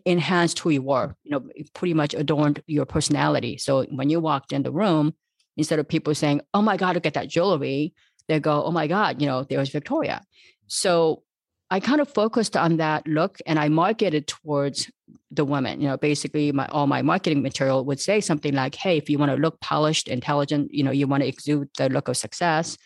[0.04, 1.14] enhanced who you were.
[1.24, 3.58] You know, pretty much adorned your personality.
[3.58, 5.14] So when you walked in the room,
[5.56, 7.94] instead of people saying, "Oh my God, look at that jewelry,"
[8.28, 10.22] they go, "Oh my God, you know, there's Victoria."
[10.66, 11.22] So
[11.70, 14.90] I kind of focused on that look, and I marketed towards
[15.30, 15.80] the women.
[15.80, 19.18] You know, basically, my all my marketing material would say something like, "Hey, if you
[19.18, 22.76] want to look polished, intelligent, you know, you want to exude the look of success."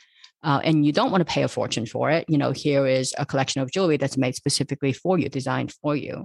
[0.43, 3.15] Uh, and you don't want to pay a fortune for it, you know, here is
[3.19, 6.25] a collection of jewelry that's made specifically for you, designed for you.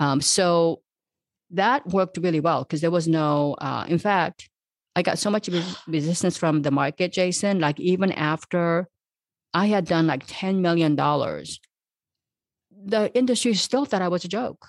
[0.00, 0.80] Um, so
[1.50, 4.48] that worked really well because there was no, uh, in fact,
[4.96, 5.48] I got so much
[5.86, 7.60] resistance from the market, Jason.
[7.60, 8.88] Like even after
[9.54, 14.66] I had done like $10 million, the industry still thought I was a joke.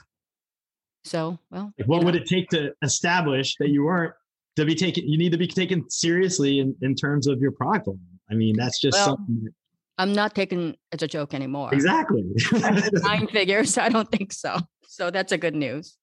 [1.03, 2.21] So, well, what would know.
[2.21, 4.13] it take to establish that you weren't
[4.57, 5.07] to be taken?
[5.07, 8.16] You need to be taken seriously in, in terms of your product line.
[8.29, 9.41] I mean, that's just well, something.
[9.43, 9.51] That,
[9.97, 11.73] I'm not taking as a joke anymore.
[11.73, 12.23] Exactly.
[12.91, 13.77] Nine figures.
[13.77, 14.57] I don't think so.
[14.87, 15.97] So that's a good news.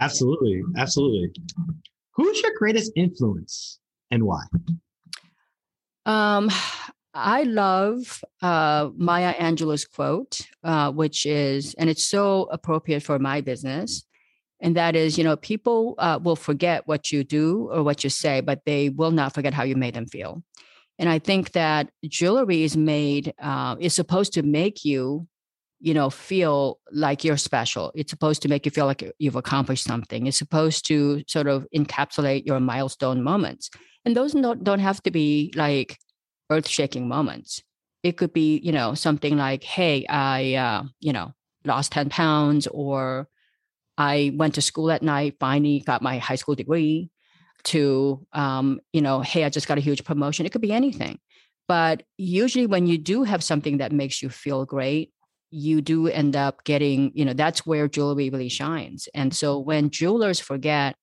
[0.00, 0.62] Absolutely.
[0.76, 1.30] Absolutely.
[2.16, 3.78] Who's your greatest influence
[4.10, 4.42] and why?
[6.06, 6.50] Um,
[7.14, 13.40] I love uh, Maya Angelou's quote, uh, which is, and it's so appropriate for my
[13.40, 14.04] business.
[14.60, 18.10] And that is, you know, people uh, will forget what you do or what you
[18.10, 20.42] say, but they will not forget how you made them feel.
[20.98, 25.26] And I think that jewelry is made, uh, is supposed to make you,
[25.80, 27.90] you know, feel like you're special.
[27.94, 30.26] It's supposed to make you feel like you've accomplished something.
[30.26, 33.70] It's supposed to sort of encapsulate your milestone moments.
[34.04, 35.98] And those don't, don't have to be like
[36.50, 37.62] earth shaking moments.
[38.02, 41.32] It could be, you know, something like, hey, I, uh, you know,
[41.64, 43.28] lost 10 pounds or
[43.96, 47.10] I went to school at night, finally got my high school degree
[47.64, 50.46] to um, you know hey i just got a huge promotion.
[50.46, 51.18] It could be anything
[51.66, 55.12] but usually when you do have something that makes you feel great
[55.50, 59.90] you do end up getting you know that's where jewelry really shines and so when
[59.90, 60.96] jewelers forget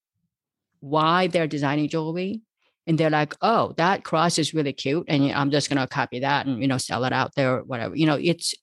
[0.82, 2.42] why they're designing jewelry
[2.88, 6.20] and they're like oh that cross is really cute and i'm just going to copy
[6.20, 8.54] that and you know sell it out there whatever you know it's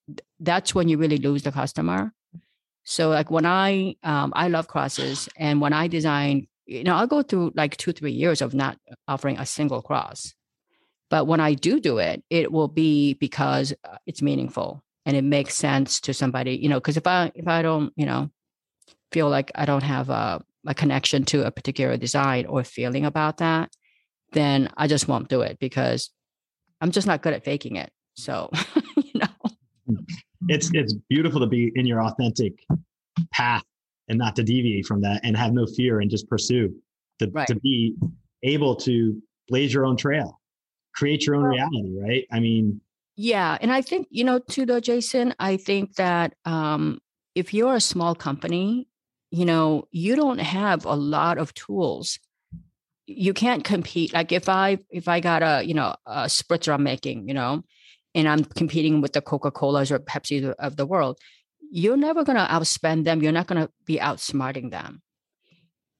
[0.41, 2.13] that's when you really lose the customer.
[2.85, 7.07] So like when i um, i love crosses and when i design you know, I'll
[7.07, 8.79] go through like two, three years of not
[9.09, 10.35] offering a single cross.
[11.09, 15.25] But when I do do it, it will be because uh, it's meaningful and it
[15.25, 18.31] makes sense to somebody, you know, because if I, if I don't, you know,
[19.11, 23.39] feel like I don't have a, a connection to a particular design or feeling about
[23.39, 23.71] that,
[24.33, 26.11] then I just won't do it because
[26.83, 27.91] I'm just not good at faking it.
[28.13, 28.51] So,
[28.97, 29.99] you know,
[30.49, 32.63] it's, it's beautiful to be in your authentic
[33.33, 33.65] path
[34.09, 36.75] and not to deviate from that and have no fear and just pursue
[37.19, 37.47] to, right.
[37.47, 37.95] to be
[38.43, 40.41] able to blaze your own trail
[40.95, 42.81] create your own reality right i mean
[43.17, 46.99] yeah and i think you know to the jason i think that um
[47.35, 48.89] if you're a small company
[49.31, 52.19] you know you don't have a lot of tools
[53.07, 56.83] you can't compete like if i if i got a you know a spritzer i'm
[56.83, 57.63] making you know
[58.15, 61.19] and i'm competing with the coca-colas or pepsi of the world
[61.71, 63.23] you're never going to outspend them.
[63.23, 65.03] You're not going to be outsmarting them.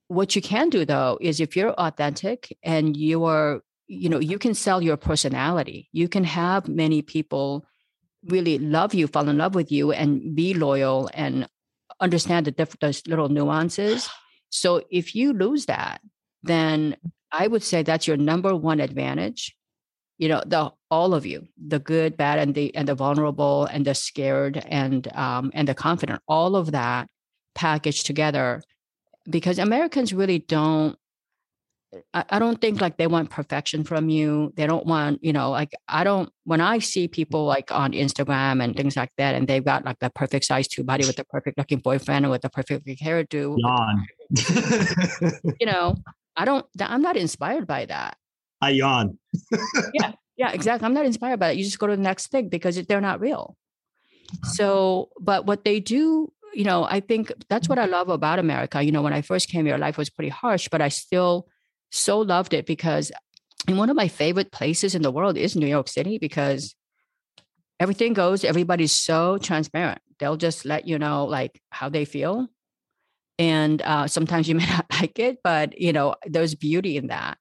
[0.07, 4.39] What you can do though is if you're authentic and you are, you know, you
[4.39, 5.89] can sell your personality.
[5.91, 7.65] You can have many people
[8.25, 11.47] really love you, fall in love with you, and be loyal and
[11.99, 14.09] understand the different those little nuances.
[14.49, 16.01] So if you lose that,
[16.43, 16.97] then
[17.31, 19.55] I would say that's your number one advantage
[20.19, 23.85] you know the all of you the good bad and the and the vulnerable and
[23.85, 27.07] the scared and um and the confident all of that
[27.55, 28.61] packaged together
[29.27, 30.95] because americans really don't
[32.13, 35.49] I, I don't think like they want perfection from you they don't want you know
[35.49, 39.47] like i don't when i see people like on instagram and things like that and
[39.47, 42.41] they've got like the perfect size two body with the perfect looking boyfriend and with
[42.41, 43.57] the perfect hairdo
[45.59, 45.95] you know
[46.35, 48.17] i don't i'm not inspired by that
[48.61, 49.17] I yawn.
[49.93, 50.85] yeah, yeah, exactly.
[50.85, 51.57] I'm not inspired by it.
[51.57, 53.55] You just go to the next thing because they're not real.
[54.43, 58.81] So, but what they do, you know, I think that's what I love about America.
[58.81, 61.47] You know, when I first came here, life was pretty harsh, but I still
[61.91, 63.11] so loved it because
[63.67, 66.75] and one of my favorite places in the world is New York City because
[67.79, 70.01] everything goes, everybody's so transparent.
[70.19, 72.47] They'll just let you know like how they feel.
[73.37, 77.37] And uh, sometimes you may not like it, but you know, there's beauty in that.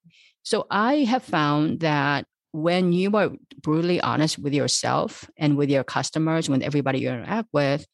[0.48, 5.84] So I have found that when you are brutally honest with yourself and with your
[5.84, 7.86] customers, when everybody you interact with,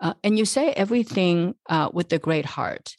[0.00, 2.96] uh, and you say everything uh, with a great heart,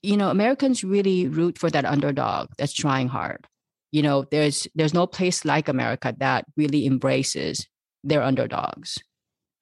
[0.00, 3.46] you know, Americans really root for that underdog that's trying hard.
[3.92, 7.68] You know, there's there's no place like America that really embraces
[8.02, 8.96] their underdogs.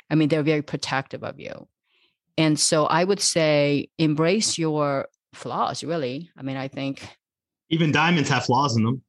[0.08, 1.66] I mean, they're very protective of you.
[2.38, 6.30] And so I would say embrace your flaws, really.
[6.38, 7.02] I mean, I think
[7.70, 9.02] even diamonds have flaws in them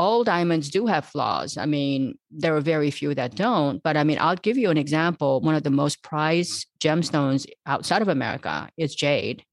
[0.00, 1.58] all diamonds do have flaws.
[1.58, 3.82] I mean, there are very few that don't.
[3.82, 5.42] But I mean, I'll give you an example.
[5.42, 9.44] One of the most prized gemstones outside of America is jade.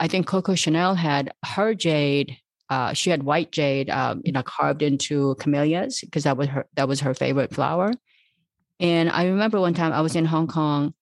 [0.00, 2.38] I think Coco Chanel had her jade.
[2.70, 6.66] Uh, she had white jade, um, you know, carved into camellias because that was her
[6.76, 7.92] that was her favorite flower.
[8.78, 10.94] And I remember one time I was in Hong Kong.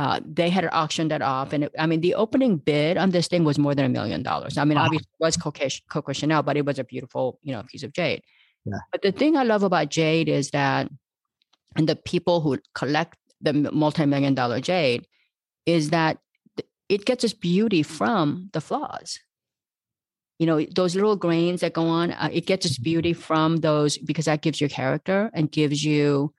[0.00, 3.28] Uh, they had auctioned that off, and it, I mean, the opening bid on this
[3.28, 4.56] thing was more than a million dollars.
[4.56, 4.84] I mean, wow.
[4.84, 7.92] obviously it was Coco, Coco Chanel, but it was a beautiful, you know, piece of
[7.92, 8.22] jade.
[8.64, 8.78] Yeah.
[8.92, 10.88] But the thing I love about jade is that,
[11.76, 15.06] and the people who collect the multi-million dollar jade,
[15.66, 16.16] is that
[16.88, 19.18] it gets its beauty from the flaws.
[20.38, 22.84] You know, those little grains that go on, uh, it gets its mm-hmm.
[22.84, 26.32] beauty from those because that gives you character and gives you,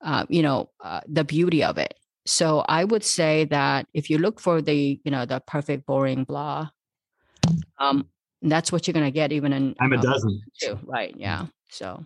[0.00, 1.92] uh, you know, uh, the beauty of it.
[2.24, 6.24] So I would say that if you look for the, you know, the perfect boring
[6.24, 6.68] blah,
[7.78, 8.06] um,
[8.42, 9.74] that's what you're going to get even in.
[9.80, 10.40] I'm a dozen.
[10.60, 11.14] Too, right.
[11.16, 11.46] Yeah.
[11.70, 12.04] So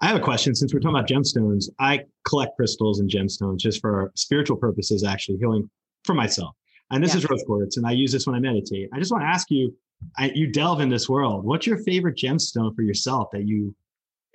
[0.00, 0.54] I have a question.
[0.54, 5.38] Since we're talking about gemstones, I collect crystals and gemstones just for spiritual purposes, actually
[5.38, 5.70] healing
[6.04, 6.54] for myself.
[6.90, 7.18] And this yeah.
[7.18, 8.90] is rose quartz, and I use this when I meditate.
[8.92, 9.74] I just want to ask you,
[10.18, 11.44] I, you delve in this world.
[11.44, 13.74] What's your favorite gemstone for yourself that you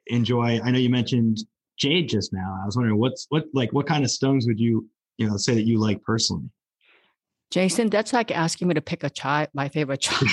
[0.08, 0.60] enjoy?
[0.64, 1.40] I know you mentioned
[1.78, 2.60] jade just now.
[2.62, 4.88] I was wondering what's what like what kind of stones would you
[5.18, 6.50] you know say that you like personally?
[7.50, 10.30] Jason, that's like asking me to pick a child, my favorite child.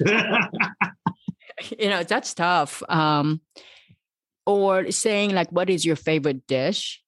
[1.78, 2.82] you know, that's tough.
[2.88, 3.42] Um,
[4.46, 7.02] or saying like what is your favorite dish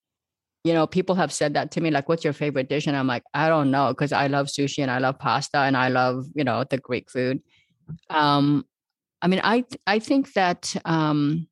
[0.65, 3.07] you know people have said that to me like what's your favorite dish and i'm
[3.07, 6.25] like i don't know because i love sushi and i love pasta and i love
[6.35, 7.41] you know the greek food
[8.11, 8.65] um
[9.23, 11.47] i mean i i think that um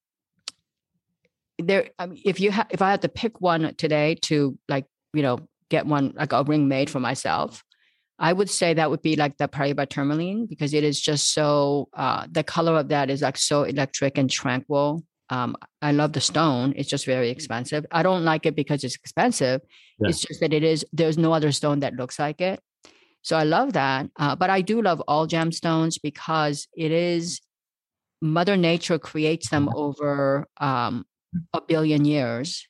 [1.59, 4.87] there I mean, if you have if i had to pick one today to like
[5.13, 5.39] you know
[5.77, 7.63] get one like a ring made for myself
[8.29, 11.89] I would say that would be like the Paraiba tourmaline because it is just so
[12.05, 16.21] uh, the color of that is like so electric and tranquil um, I love the
[16.21, 16.75] stone.
[16.77, 17.87] It's just very expensive.
[17.91, 19.63] I don't like it because it's expensive.
[19.99, 20.11] Yeah.
[20.11, 20.85] It's just that it is.
[20.93, 22.61] There's no other stone that looks like it.
[23.23, 24.11] So I love that.
[24.19, 27.41] Uh, but I do love all gemstones because it is
[28.21, 31.07] Mother Nature creates them over um,
[31.53, 32.69] a billion years,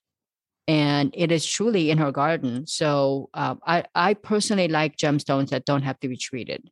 [0.67, 2.67] and it is truly in her garden.
[2.67, 6.71] So uh, I I personally like gemstones that don't have to be treated,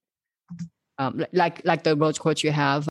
[0.99, 2.89] um, like like the rose quartz you have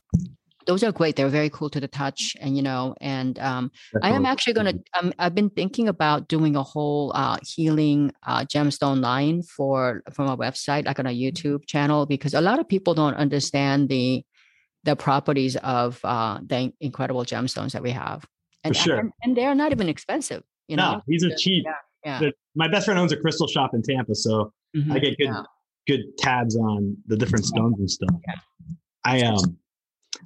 [0.66, 1.16] those are great.
[1.16, 3.70] They're very cool to the touch, and you know, and um,
[4.02, 4.82] I am actually going to.
[4.98, 10.28] Um, I've been thinking about doing a whole uh, healing uh, gemstone line for from
[10.28, 14.24] a website, like on a YouTube channel, because a lot of people don't understand the
[14.84, 18.24] the properties of uh, the incredible gemstones that we have,
[18.64, 18.98] and, sure.
[18.98, 20.42] and, and they're not even expensive.
[20.72, 21.64] You know, no, these are cheap.
[22.02, 22.30] Yeah, yeah.
[22.54, 25.42] My best friend owns a crystal shop in Tampa, so mm-hmm, I get good yeah.
[25.86, 28.08] good tabs on the different stones and stuff.
[29.04, 29.58] I um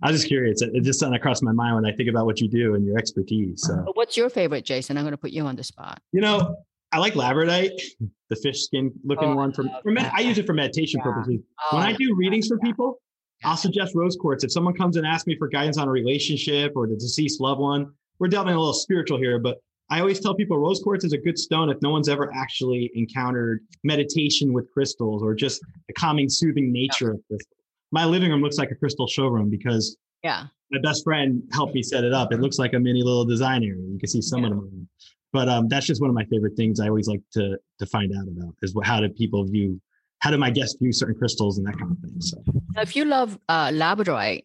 [0.02, 0.62] I was just curious.
[0.62, 2.96] It, just something across my mind when I think about what you do and your
[2.96, 3.62] expertise.
[3.66, 3.90] So.
[3.94, 4.96] What's your favorite, Jason?
[4.96, 6.00] I'm going to put you on the spot.
[6.12, 6.56] You know,
[6.92, 7.80] I like labradorite,
[8.28, 9.52] the fish skin looking oh, one.
[9.52, 11.40] For, for med- I use it for meditation purposes.
[11.72, 13.00] Oh, when I do readings for people,
[13.44, 14.44] I'll suggest rose quartz.
[14.44, 17.61] If someone comes and asks me for guidance on a relationship or the deceased loved
[17.61, 21.12] one, we're delving a little spiritual here, but I always tell people rose quartz is
[21.12, 25.94] a good stone if no one's ever actually encountered meditation with crystals or just the
[25.94, 27.14] calming, soothing nature yeah.
[27.14, 27.57] of crystals
[27.92, 31.83] my living room looks like a crystal showroom because yeah, my best friend helped me
[31.83, 32.33] set it up.
[32.33, 33.81] It looks like a mini little design area.
[33.81, 34.51] You can see some yeah.
[34.51, 34.88] of them.
[35.33, 38.12] But um, that's just one of my favorite things I always like to to find
[38.16, 39.81] out about is what, how do people view
[40.20, 42.20] how do my guests view certain crystals and that kind of thing.
[42.20, 42.38] So
[42.77, 44.44] if you love uh, labradorite,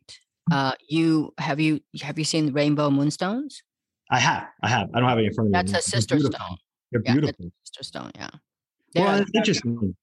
[0.51, 3.63] uh, you have you have you seen rainbow moonstones?
[4.11, 4.89] I have, I have.
[4.93, 5.71] I don't have any in front of me.
[5.71, 6.57] That's a sister stone.
[6.91, 7.33] They're beautiful.
[7.39, 8.29] Yeah, sister stone, yeah.
[8.93, 9.95] They're, well, it's interesting.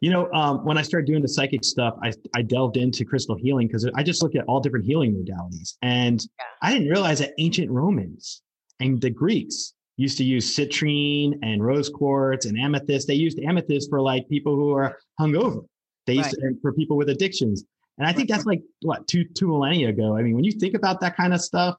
[0.00, 3.34] You know, um, when I started doing the psychic stuff, I, I delved into crystal
[3.34, 5.74] healing because I just looked at all different healing modalities.
[5.82, 6.44] And yeah.
[6.62, 8.42] I didn't realize that ancient Romans
[8.78, 13.08] and the Greeks used to use citrine and rose quartz and amethyst.
[13.08, 15.66] They used amethyst for like people who are hungover.
[16.06, 16.52] They used right.
[16.52, 17.64] to, for people with addictions.
[17.98, 20.16] And I think that's like what two two millennia ago.
[20.16, 21.76] I mean, when you think about that kind of stuff,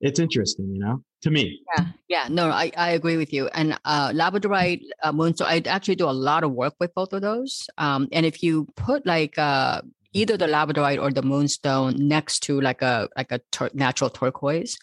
[0.00, 1.60] it's interesting, you know, to me.
[1.76, 3.48] Yeah, yeah, no, I, I agree with you.
[3.48, 7.20] And uh, labradorite, uh, moonstone, I actually do a lot of work with both of
[7.20, 7.66] those.
[7.76, 9.82] Um, and if you put like uh,
[10.12, 14.78] either the labradorite or the moonstone next to like a like a tur- natural turquoise,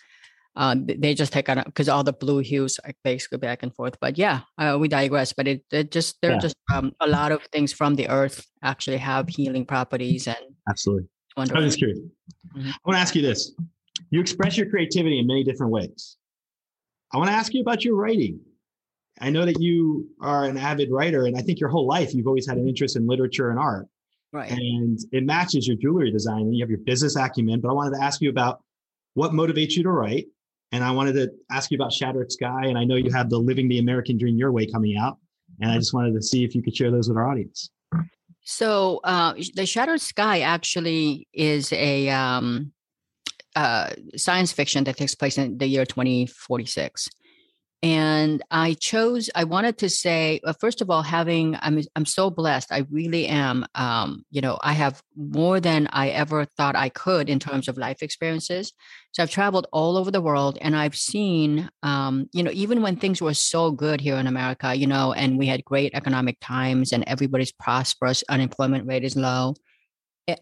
[0.55, 3.97] uh, they just take on because all the blue hues are basically back and forth.
[3.99, 5.34] But yeah, uh, we digress.
[5.34, 6.39] But it, it just there are yeah.
[6.39, 10.38] just um, a lot of things from the earth actually have healing properties and
[10.70, 11.09] absolutely.
[11.36, 11.61] Wonderful.
[11.61, 11.99] I'm just curious.
[11.99, 12.70] Mm-hmm.
[12.70, 13.51] I want to ask you this:
[14.09, 16.17] You express your creativity in many different ways.
[17.13, 18.39] I want to ask you about your writing.
[19.19, 22.27] I know that you are an avid writer, and I think your whole life you've
[22.27, 23.87] always had an interest in literature and art.
[24.33, 24.51] Right.
[24.51, 27.61] And it matches your jewelry design, and you have your business acumen.
[27.61, 28.61] But I wanted to ask you about
[29.13, 30.27] what motivates you to write,
[30.71, 32.65] and I wanted to ask you about Shattered Sky.
[32.65, 35.17] And I know you have the Living the American Dream Your Way coming out,
[35.61, 37.71] and I just wanted to see if you could share those with our audience.
[38.43, 42.71] So uh, the Shattered Sky actually is a um,
[43.58, 47.10] uh, science fiction that takes place in the year 2046
[47.84, 52.30] and i chose i wanted to say well, first of all having i'm i'm so
[52.30, 52.72] blessed.
[52.72, 57.30] I really am um, you know i have more than i ever thought i could
[57.30, 58.74] in terms of life experiences.
[59.12, 62.95] So i've traveled all over the world and i've seen um, you know even when
[62.95, 66.91] things were so good here in america you know and we had great economic times
[66.91, 69.55] and everybody's prosperous unemployment rate is low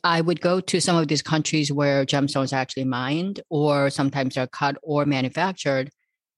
[0.03, 4.35] I would go to some of these countries where gemstones are actually mined, or sometimes
[4.35, 5.91] they're cut or manufactured.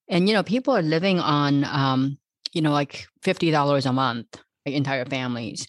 [0.10, 2.18] And you know people are living on um,
[2.54, 4.28] you know like $50 a month
[4.66, 5.66] like entire families.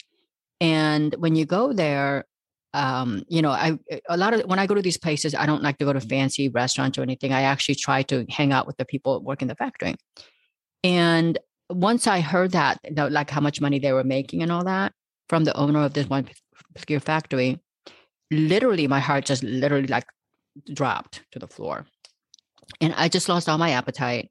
[0.61, 2.25] And when you go there
[2.75, 5.63] um, you know i a lot of when i go to these places i don't
[5.63, 7.33] like to go to fancy restaurants or anything.
[7.33, 9.95] I actually try to hang out with the people working the factory.
[10.85, 11.39] And
[11.71, 14.93] once i heard that like how much money they were making and all that
[15.29, 16.29] from the owner of this one
[16.75, 17.61] particular factory
[18.31, 20.07] literally my heart just literally like
[20.75, 21.87] dropped to the floor
[22.81, 24.31] and I just lost all my appetite.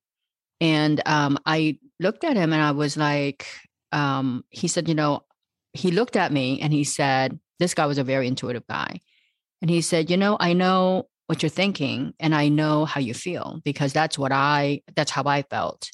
[0.59, 3.45] And um, I looked at him and I was like,
[3.91, 5.23] um, he said, you know,
[5.73, 8.99] he looked at me and he said, this guy was a very intuitive guy.
[9.61, 13.13] And he said, you know, I know what you're thinking and I know how you
[13.13, 15.89] feel because that's what I, that's how I felt.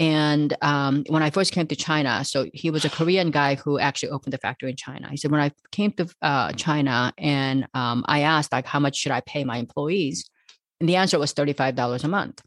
[0.00, 3.78] And um, when I first came to China, so he was a Korean guy who
[3.78, 5.10] actually opened the factory in China.
[5.10, 8.96] He said, when I came to uh, China and um, I asked, like, how much
[8.96, 10.28] should I pay my employees?
[10.80, 12.40] And the answer was $35 a month.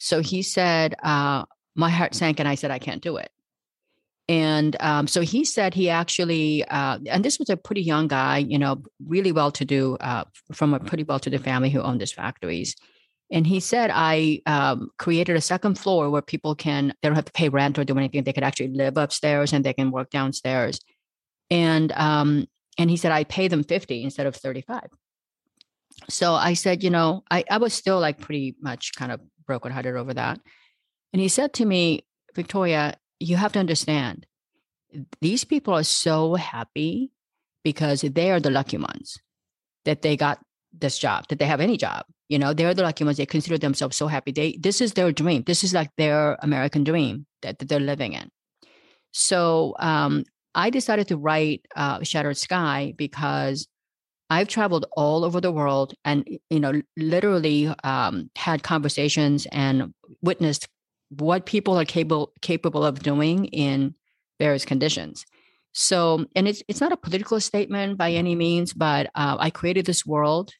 [0.00, 1.44] So he said, uh,
[1.76, 3.30] my heart sank and I said, I can't do it.
[4.28, 8.38] And um, so he said he actually, uh, and this was a pretty young guy,
[8.38, 11.80] you know, really well to do uh, from a pretty well to do family who
[11.80, 12.74] owned his factories.
[13.32, 17.26] And he said, I um, created a second floor where people can, they don't have
[17.26, 18.24] to pay rent or do anything.
[18.24, 20.80] They could actually live upstairs and they can work downstairs.
[21.48, 24.88] And, um, and he said, I pay them 50 instead of 35
[26.08, 29.96] so I said, you know, I, I was still like pretty much kind of brokenhearted
[29.96, 30.40] over that.
[31.12, 34.26] And he said to me, Victoria, you have to understand,
[35.20, 37.10] these people are so happy
[37.64, 39.18] because they are the lucky ones
[39.84, 40.40] that they got
[40.72, 42.04] this job, that they have any job.
[42.28, 43.16] You know, they're the lucky ones.
[43.16, 44.32] They consider themselves so happy.
[44.32, 45.42] They this is their dream.
[45.44, 48.30] This is like their American dream that, that they're living in.
[49.12, 53.66] So um, I decided to write uh, Shattered Sky because
[54.30, 59.92] I've traveled all over the world and, you know, literally um, had conversations and
[60.22, 60.68] witnessed
[61.08, 63.94] what people are capable capable of doing in
[64.38, 65.26] various conditions.
[65.72, 69.86] So, and it's it's not a political statement by any means, but uh, I created
[69.86, 70.52] this world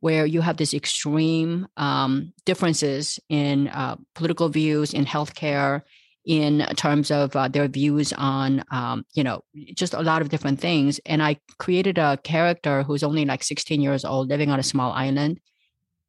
[0.00, 5.82] where you have these extreme um, differences in uh, political views in healthcare,
[6.24, 9.40] in terms of uh, their views on, um, you know,
[9.74, 11.00] just a lot of different things.
[11.06, 14.92] And I created a character who's only like 16 years old, living on a small
[14.92, 15.40] island.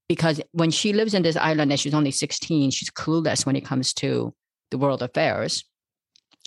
[0.09, 3.63] Because when she lives in this island and she's only 16, she's clueless when it
[3.63, 4.33] comes to
[4.71, 5.63] the world affairs.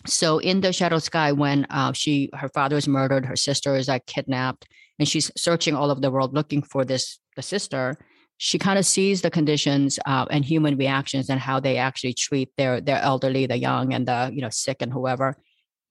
[0.07, 3.89] So in the Shattered Sky, when uh, she her father is murdered, her sister is
[3.89, 4.67] like kidnapped,
[4.99, 7.97] and she's searching all over the world looking for this the sister
[8.45, 12.49] she kind of sees the conditions uh, and human reactions and how they actually treat
[12.57, 15.37] their their elderly, the young, and the you know sick and whoever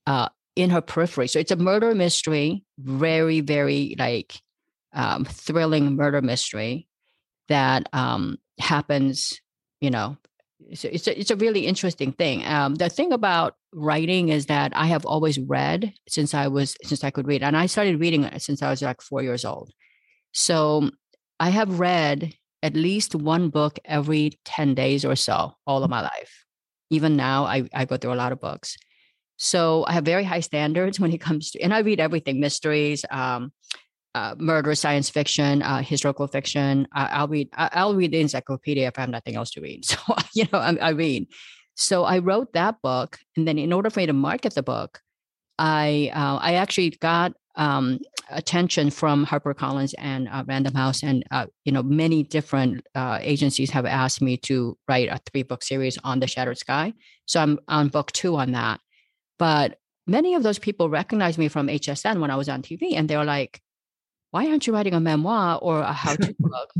[0.05, 0.27] uh,
[0.57, 1.29] in her periphery.
[1.29, 4.35] So it's a murder mystery, very very like
[4.91, 6.89] um, thrilling murder mystery
[7.47, 9.39] that um, happens.
[9.79, 10.17] You know,
[10.69, 12.45] it's it's a, it's a really interesting thing.
[12.45, 17.05] Um, the thing about writing is that I have always read since I was since
[17.05, 19.71] I could read, and I started reading since I was like four years old.
[20.33, 20.91] So
[21.41, 26.01] I have read at least one book every 10 days or so all of my
[26.01, 26.45] life.
[26.91, 28.77] Even now, I, I go through a lot of books.
[29.37, 33.03] So I have very high standards when it comes to, and I read everything mysteries,
[33.09, 33.51] um,
[34.13, 36.87] uh, murder, science fiction, uh, historical fiction.
[36.95, 39.85] Uh, I'll read, I'll read the encyclopedia if I have nothing else to read.
[39.89, 39.97] So,
[40.35, 41.25] you know, I, I read.
[41.73, 43.17] So I wrote that book.
[43.35, 45.01] And then in order for me to market the book,
[45.61, 47.99] I, uh, I actually got um,
[48.31, 53.69] attention from HarperCollins and uh, Random House, and uh, you know many different uh, agencies
[53.69, 56.93] have asked me to write a three book series on the Shattered Sky.
[57.27, 58.79] So I'm on book two on that.
[59.37, 63.07] But many of those people recognized me from HSN when I was on TV, and
[63.07, 63.61] they were like,
[64.31, 66.73] "Why aren't you writing a memoir or a how to book?"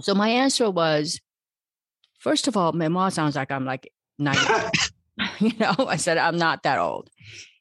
[0.00, 1.20] So my answer was,
[2.18, 4.40] first of all, memoir sounds like I'm like 90.
[5.40, 7.10] you know, I said I'm not that old.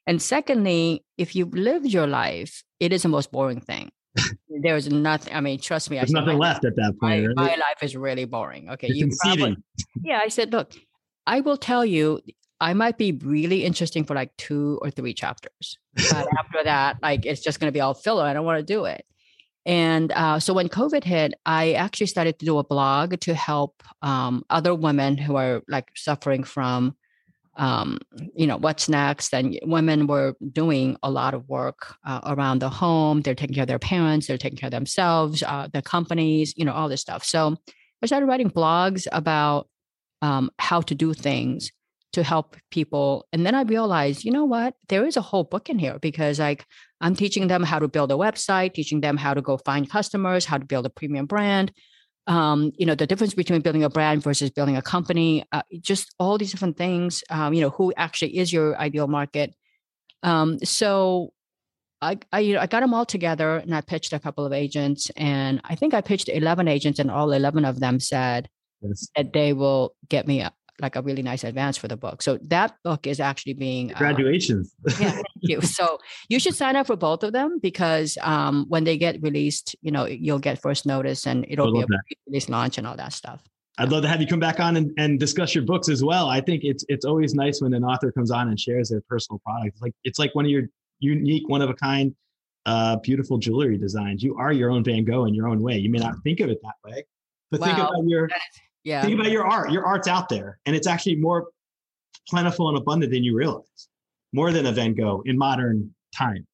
[0.08, 3.92] And secondly, if you've lived your life, it is the most boring thing.
[4.50, 5.34] There's nothing.
[5.36, 5.98] I mean, trust me.
[5.98, 7.28] There's I nothing left at that point.
[7.36, 8.70] My, my life is really boring.
[8.72, 9.58] Okay, It's you probably.
[10.02, 10.74] Yeah, I said, look,
[11.28, 12.22] I will tell you,
[12.60, 17.26] I might be really interesting for like two or three chapters, but after that, like
[17.26, 18.24] it's just going to be all filler.
[18.24, 19.06] I don't want to do it.
[19.66, 23.84] And uh, so when COVID hit, I actually started to do a blog to help
[24.02, 26.96] um, other women who are like suffering from
[27.58, 28.00] um,
[28.36, 29.34] you know, what's next.
[29.34, 33.22] And women were doing a lot of work uh, around the home.
[33.22, 36.66] They're taking care of their parents, they're taking care of themselves, uh, the companies, you
[36.66, 37.24] know, all this stuff.
[37.24, 37.58] So
[38.02, 39.68] I started writing blogs about
[40.22, 41.72] um, how to do things
[42.14, 43.28] to help people.
[43.34, 44.76] And then I realized, you know what?
[44.88, 46.66] There is a whole book in here because like
[47.02, 50.46] I'm teaching them how to build a website, teaching them how to go find customers,
[50.46, 51.72] how to build a premium brand,
[52.28, 56.14] um, you know, the difference between building a brand versus building a company, uh, just
[56.20, 59.56] all these different things, um, you know, who actually is your ideal market.
[60.24, 61.32] Um, so
[62.02, 64.54] I, I, you know, I got them all together and I pitched a couple of
[64.54, 68.50] agents and I think I pitched 11 agents and all 11 of them said
[68.82, 69.10] Yes.
[69.16, 72.22] that they will get me a, like a really nice advance for the book.
[72.22, 74.74] So that book is actually being uh, Graduations.
[75.00, 75.62] yeah, thank you.
[75.62, 76.00] So
[76.30, 79.92] you should sign up for both of them because um, when they get released, you
[79.92, 82.02] know, you'll get first notice and it'll be a that.
[82.28, 83.44] release launch and all that stuff.
[83.80, 86.30] I'd love to have you come back on and, and discuss your books as well.
[86.30, 89.40] I think it's it's always nice when an author comes on and shares their personal
[89.40, 89.76] product.
[89.76, 90.64] It's like it's like one of your
[91.00, 92.16] unique, one of a kind,
[92.66, 94.24] uh, beautiful jewelry designs.
[94.24, 95.78] You are your own Van Gogh in your own way.
[95.78, 97.06] You may not think of it that way,
[97.52, 98.30] but think about your
[98.88, 99.02] Yeah.
[99.02, 99.70] think about your art.
[99.70, 101.48] Your art's out there, and it's actually more
[102.30, 103.90] plentiful and abundant than you realize.
[104.32, 106.46] More than a Van Gogh in modern times.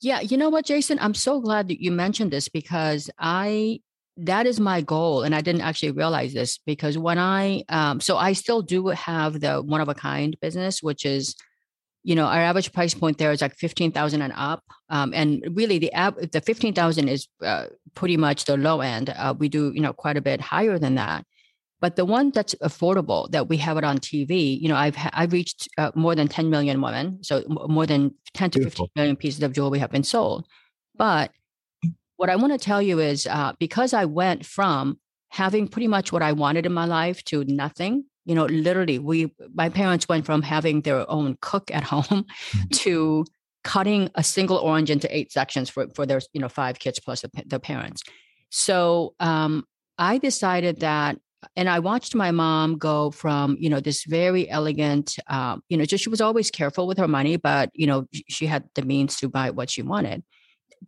[0.00, 1.00] Yeah, you know what, Jason?
[1.00, 3.80] I'm so glad that you mentioned this because I
[4.18, 8.16] that is my goal, and I didn't actually realize this because when I um, so
[8.16, 11.34] I still do have the one of a kind business, which is
[12.04, 15.44] you know our average price point there is like fifteen thousand and up, um, and
[15.54, 19.10] really the app the fifteen thousand is uh, pretty much the low end.
[19.10, 21.24] Uh, we do you know quite a bit higher than that.
[21.80, 25.32] But the one that's affordable that we have it on TV, you know, I've I've
[25.32, 28.90] reached uh, more than 10 million women, so more than 10 to 15 Beautiful.
[28.96, 30.46] million pieces of jewelry have been sold.
[30.96, 31.30] But
[32.16, 34.98] what I want to tell you is uh, because I went from
[35.28, 38.04] having pretty much what I wanted in my life to nothing.
[38.24, 42.26] You know, literally, we my parents went from having their own cook at home
[42.72, 43.24] to
[43.64, 47.20] cutting a single orange into eight sections for for their you know five kids plus
[47.20, 48.02] the, the parents.
[48.50, 49.64] So um,
[49.96, 51.18] I decided that
[51.56, 55.84] and I watched my mom go from, you know, this very elegant, um, you know,
[55.84, 59.16] just she was always careful with her money, but you know, she had the means
[59.18, 60.24] to buy what she wanted,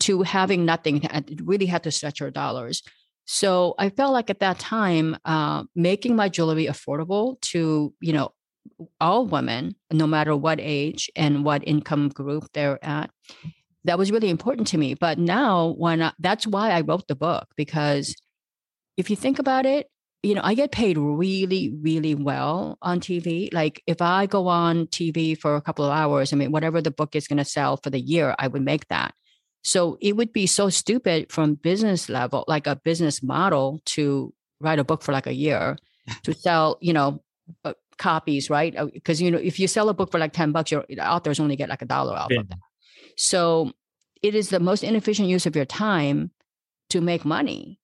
[0.00, 1.02] to having nothing,
[1.42, 2.82] really had to stretch her dollars.
[3.26, 8.32] So I felt like at that time, uh, making my jewelry affordable to, you know,
[9.00, 13.10] all women, no matter what age and what income group they're at,
[13.84, 14.94] that was really important to me.
[14.94, 18.14] But now, when I, that's why I wrote the book because
[18.96, 19.88] if you think about it,
[20.22, 23.52] you know, I get paid really, really well on TV.
[23.52, 26.90] Like if I go on TV for a couple of hours, I mean, whatever the
[26.90, 29.14] book is going to sell for the year, I would make that.
[29.62, 34.78] So it would be so stupid from business level, like a business model to write
[34.78, 35.78] a book for like a year
[36.24, 37.22] to sell, you know,
[37.64, 38.74] uh, copies, right?
[38.92, 41.56] Because, you know, if you sell a book for like 10 bucks, your authors only
[41.56, 42.40] get like a dollar off Yeah.
[42.40, 42.58] of that.
[43.16, 43.72] So
[44.22, 46.30] it is the most inefficient use of your time
[46.90, 47.79] to make money.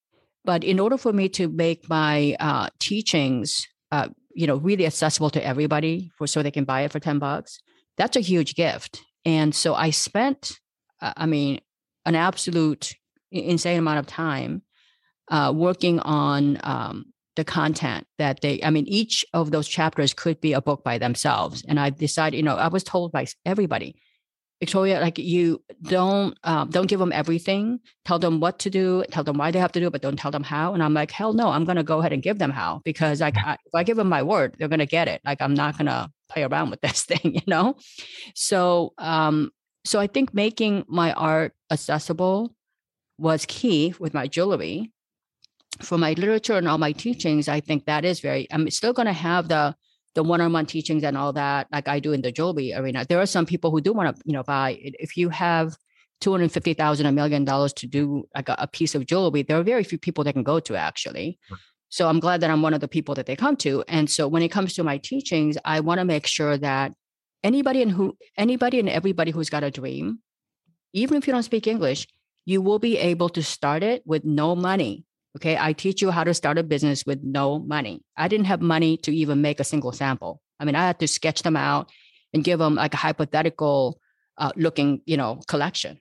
[0.47, 5.31] But in order for me to make my uh, teachings, uh, you know, really accessible
[5.31, 7.59] to everybody, for so they can buy it for ten bucks,
[7.99, 9.03] that's a huge gift.
[9.25, 10.53] And so I spent,
[11.03, 11.61] uh, I mean,
[12.05, 12.95] an absolute
[13.33, 14.63] insane amount of time
[15.29, 18.63] uh, working on um, the content that they.
[18.63, 21.65] I mean, each of those chapters could be a book by themselves.
[21.69, 23.97] And I decided, you know, I was told by everybody,
[24.61, 27.81] Victoria, like you don't um, don't give them everything.
[28.07, 29.05] Tell them what to do.
[29.11, 30.73] Tell them why they have to do it, but don't tell them how.
[30.73, 33.37] And I'm like, hell no, I'm to go ahead and give them how because like
[33.37, 35.21] I, if I give them my word, they're to get it.
[35.25, 37.77] Like I'm not to play around with this thing, you know.
[38.35, 39.51] So um,
[39.85, 42.55] so I think making my art accessible
[43.19, 44.93] was key with my jewelry.
[45.83, 48.47] For my literature and all my teachings, I think that is very.
[48.51, 49.77] I'm still to have the
[50.17, 53.27] the one-on-one teachings and all that like i do in the jewelry arena there are
[53.27, 55.77] some people who do want to you know buy if you have
[56.21, 59.85] 250,000 a million dollars to do like a, a, piece of jewelry, there are very
[59.85, 61.39] few people that can go to actually.
[61.89, 63.85] So I'm glad that I'm one of the people that they come to.
[63.89, 66.93] And so when it comes to my teachings, I want to make sure that
[67.45, 70.19] anybody and who anybody and everybody who's got a dream,
[70.93, 72.07] even if you don't speak English,
[72.45, 75.05] you will be able to start it with no money.
[75.37, 75.57] Okay.
[75.59, 78.03] I teach you how to start a business with no money.
[78.17, 80.41] I didn't have money to even make a single sample.
[80.59, 81.91] I mean, I had to sketch them out
[82.33, 84.01] and give them like a hypothetical
[84.39, 86.01] uh, looking, you know, collection.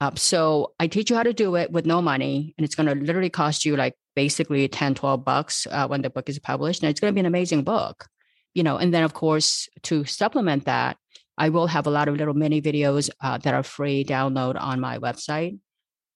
[0.00, 2.88] Um, so I teach you how to do it with no money, and it's going
[2.88, 6.82] to literally cost you like basically 10, 12 bucks uh, when the book is published.
[6.82, 8.06] And it's going to be an amazing book,
[8.52, 8.76] you know.
[8.76, 10.98] And then, of course, to supplement that,
[11.38, 14.80] I will have a lot of little mini videos uh, that are free download on
[14.80, 15.58] my website.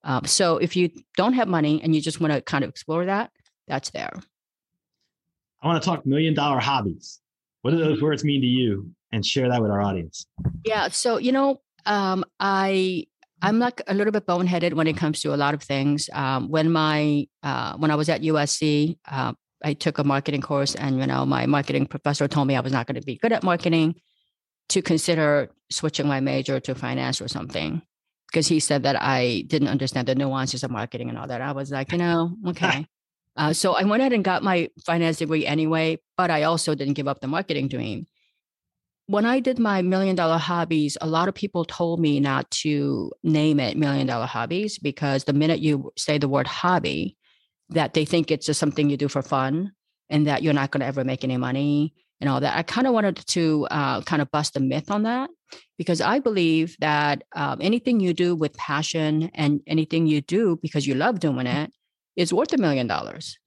[0.08, 3.04] Um, so if you don't have money and you just want to kind of explore
[3.04, 3.30] that,
[3.68, 4.10] that's there.
[5.60, 7.20] I want to talk million dollar hobbies.
[7.60, 8.04] What do those mm-hmm.
[8.04, 8.90] words mean to you?
[9.12, 10.26] And share that with our audience.
[10.64, 10.88] Yeah.
[10.88, 13.06] So, you know, um, I
[13.40, 16.10] I'm like a little bit boneheaded when it comes to a lot of things.
[16.12, 19.32] Um, when my uh, when I was at USC, uh,
[19.62, 22.72] I took a marketing course, and you know, my marketing professor told me I was
[22.72, 23.94] not going to be good at marketing,
[24.70, 27.82] to consider switching my major to finance or something,
[28.30, 31.40] because he said that I didn't understand the nuances of marketing and all that.
[31.40, 32.86] I was like, you know, okay.
[33.36, 36.94] Uh, so I went ahead and got my finance degree anyway, but I also didn't
[36.94, 38.06] give up the marketing dream
[39.08, 43.10] when I did my million dollar hobbies, a lot of people told me not to
[43.22, 47.16] name it million dollar hobbies because the minute you say the word hobby,
[47.70, 49.72] that they think it's just something you do for fun
[50.10, 52.56] and that you're not going to ever make any money and all that.
[52.56, 55.30] I kind of wanted to uh, kind of bust a myth on that
[55.78, 60.86] because I believe that um, anything you do with passion and anything you do because
[60.86, 61.72] you love doing it
[62.16, 63.38] is worth a million dollars,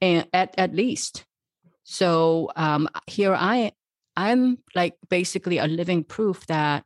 [0.00, 1.24] and at at least.
[1.82, 3.72] So um, here I
[4.16, 6.84] I'm like basically a living proof that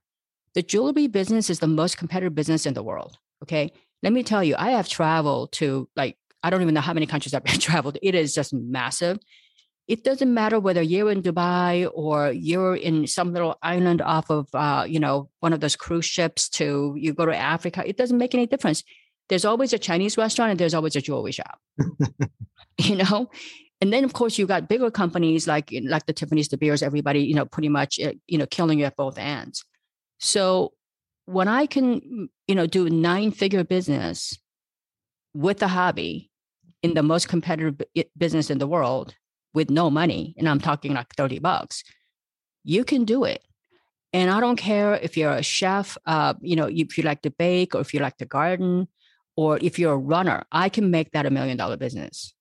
[0.55, 3.18] the jewelry business is the most competitive business in the world.
[3.42, 3.72] Okay.
[4.02, 7.07] Let me tell you, I have traveled to like, I don't even know how many
[7.07, 7.98] countries I've traveled.
[8.02, 9.18] It is just massive.
[9.87, 14.49] It doesn't matter whether you're in Dubai or you're in some little island off of,
[14.55, 17.82] uh, you know, one of those cruise ships to you go to Africa.
[17.87, 18.82] It doesn't make any difference.
[19.28, 21.59] There's always a Chinese restaurant and there's always a jewelry shop.
[22.78, 23.30] you know,
[23.80, 27.20] and then of course you got bigger companies like like the Tiffany's, De Beers, everybody,
[27.20, 29.64] you know, pretty much eh, you know killing you at both ends.
[30.18, 30.72] So
[31.26, 34.39] when I can, you know, do nine figure business
[35.35, 36.30] with a hobby
[36.82, 37.80] in the most competitive
[38.16, 39.14] business in the world
[39.55, 41.84] with no money, and I'm talking like 30 bucks,
[42.64, 43.42] you can do it.
[44.12, 47.30] And I don't care if you're a chef, uh, you know, if you like to
[47.30, 48.88] bake or if you like to garden
[49.36, 52.34] or if you're a runner, I can make that a million dollar business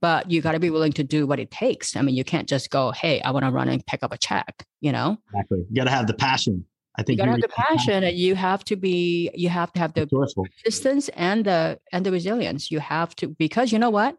[0.00, 1.96] but you got to be willing to do what it takes.
[1.96, 4.18] I mean, you can't just go, "Hey, I want to run and pick up a
[4.18, 5.64] check." You know, exactly.
[5.70, 6.64] You got to have the passion.
[6.98, 9.72] I think you got to have the passion, and you have to be, you have
[9.74, 12.70] to have the persistence and the and the resilience.
[12.70, 14.16] You have to because you know what,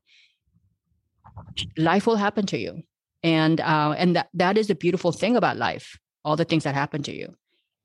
[1.78, 2.84] life will happen to you,
[3.24, 5.98] and uh, and that that is the beautiful thing about life.
[6.24, 7.36] All the things that happen to you.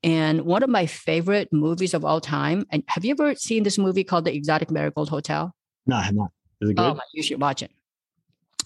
[0.02, 2.66] And one of my favorite movies of all time.
[2.70, 5.54] And have you ever seen this movie called The Exotic Marigold Hotel?
[5.86, 6.32] No, I have not.
[6.60, 7.00] Is it oh, good?
[7.00, 7.70] Oh, you should watch it.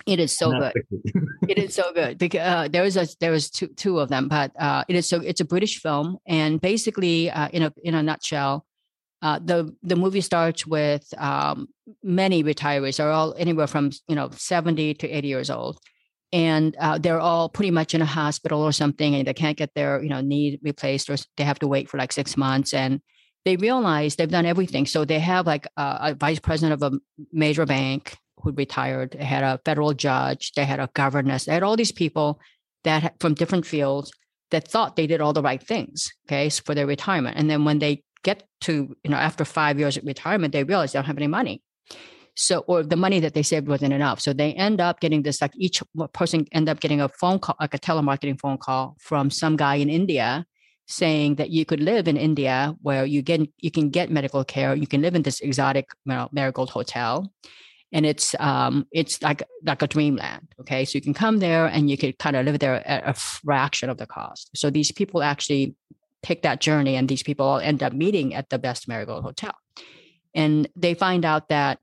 [0.07, 0.73] It is so good.
[1.49, 4.29] it is so good because uh, there is a there is two two of them,
[4.29, 7.95] but uh, it is so it's a British film, and basically, uh, in a in
[7.95, 8.65] a nutshell,
[9.23, 11.69] uh, the the movie starts with um,
[12.03, 12.99] many retirees.
[12.99, 15.79] They're all anywhere from you know seventy to eighty years old,
[16.33, 19.75] and uh, they're all pretty much in a hospital or something, and they can't get
[19.75, 23.01] their you know knee replaced, or they have to wait for like six months, and
[23.45, 24.87] they realize they've done everything.
[24.87, 26.99] So they have like a, a vice president of a
[27.33, 29.13] major bank who retired.
[29.13, 30.53] They had a federal judge.
[30.53, 31.47] They had a governess.
[31.47, 32.39] They had all these people
[32.85, 34.13] that from different fields
[34.51, 36.13] that thought they did all the right things.
[36.29, 38.73] Okay, for their retirement, and then when they get to
[39.05, 41.57] you know after five years of retirement, they realize they don't have any money.
[42.39, 44.21] So, or the money that they saved wasn't enough.
[44.21, 47.57] So they end up getting this, like each person end up getting a phone call,
[47.59, 50.45] like a telemarketing phone call from some guy in India
[50.87, 54.75] saying that you could live in India where you get, you can get medical care.
[54.75, 57.33] You can live in this exotic you know, marigold hotel
[57.93, 61.89] and it's um it's like like a dreamland okay so you can come there and
[61.89, 65.23] you could kind of live there at a fraction of the cost so these people
[65.23, 65.75] actually
[66.27, 69.55] take that journey and these people all end up meeting at the best marigold hotel
[70.35, 71.79] and they find out that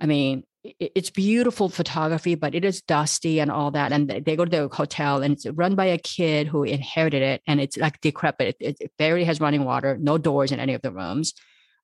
[0.00, 0.44] i mean
[0.78, 3.92] it's beautiful photography, but it is dusty and all that.
[3.92, 7.40] And they go to the hotel and it's run by a kid who inherited it.
[7.46, 8.56] And it's like decrepit.
[8.60, 11.32] It, it barely has running water, no doors in any of the rooms,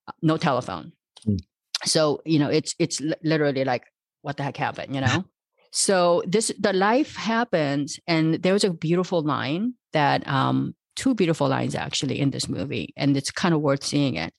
[0.07, 0.93] uh, no telephone.
[1.27, 1.39] Mm
[1.85, 3.85] so you know it's it's literally like
[4.23, 5.25] what the heck happened you know
[5.71, 11.49] so this the life happens and there was a beautiful line that um two beautiful
[11.49, 14.33] lines actually in this movie, and it's kind of worth seeing it.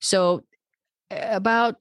[0.00, 0.44] So
[1.10, 1.76] about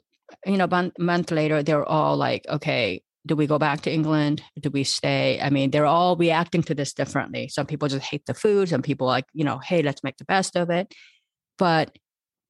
[0.46, 4.42] you know a month later, they're all like, okay, do we go back to England?
[4.60, 5.40] Do we stay?
[5.42, 7.48] I mean, they're all reacting to this differently.
[7.50, 8.70] Some people just hate the food.
[8.70, 10.94] Some people like, you know, hey, let's make the best of it.
[11.58, 11.98] But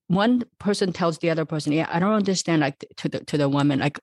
[0.08, 2.62] one person tells the other person, yeah, I don't understand.
[2.62, 4.00] Like to the to the woman, like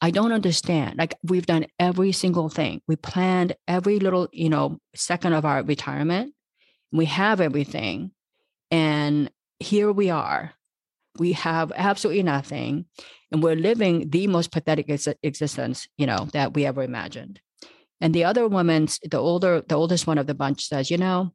[0.00, 0.98] I don't understand.
[0.98, 2.82] Like we've done every single thing.
[2.88, 6.34] We planned every little, you know, second of our retirement.
[6.92, 8.12] We have everything.
[8.70, 10.52] And here we are.
[11.18, 12.86] We have absolutely nothing.
[13.30, 17.40] And we're living the most pathetic ex- existence, you know, that we ever imagined.
[18.00, 21.32] And the other woman, the older, the oldest one of the bunch says, you know,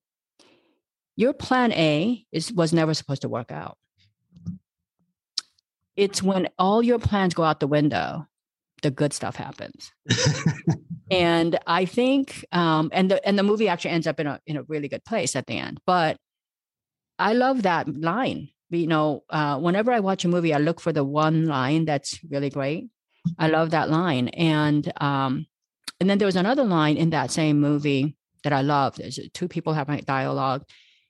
[1.16, 3.78] your plan A is was never supposed to work out.
[5.96, 8.28] It's when all your plans go out the window
[8.82, 9.92] the good stuff happens.
[11.12, 14.58] and I think, um, and the and the movie actually ends up in a in
[14.58, 15.80] a really good place at the end.
[15.86, 16.18] But
[17.20, 18.50] I love that line.
[18.70, 22.20] You know, uh, whenever I watch a movie, I look for the one line that's
[22.30, 22.90] really great.
[23.40, 25.48] I love that line, and um,
[26.00, 28.96] and then there was another line in that same movie that I love.
[28.96, 30.64] There's two people having dialogue,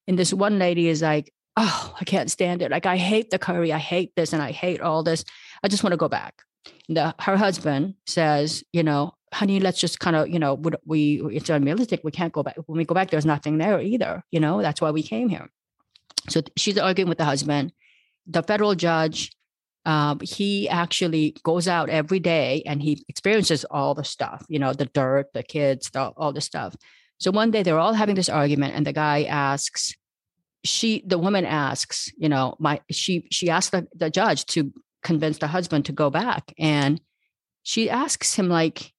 [0.07, 2.71] and this one lady is like, "Oh, I can't stand it.
[2.71, 3.73] Like I hate the curry.
[3.73, 5.25] I hate this, and I hate all this.
[5.63, 6.43] I just want to go back."
[6.89, 11.49] The, her husband says, you know, honey, let's just kind of, you know, we, it's
[11.49, 12.01] unrealistic.
[12.03, 12.55] We can't go back.
[12.65, 14.23] When we go back, there's nothing there either.
[14.31, 15.49] You know, that's why we came here.
[16.29, 17.73] So she's arguing with the husband.
[18.25, 19.31] The federal judge,
[19.85, 24.73] um, he actually goes out every day and he experiences all the stuff, you know,
[24.73, 26.75] the dirt, the kids, the, all the stuff.
[27.19, 29.95] So one day they're all having this argument, and the guy asks,
[30.63, 34.71] she, the woman asks, you know, my, she, she asked the, the judge to
[35.03, 36.53] convince the husband to go back.
[36.57, 37.01] And
[37.63, 38.93] she asks him, like,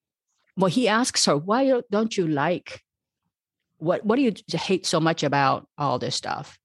[0.56, 2.82] well, he asks her, why don't you like
[3.78, 6.58] what what do you hate so much about all this stuff?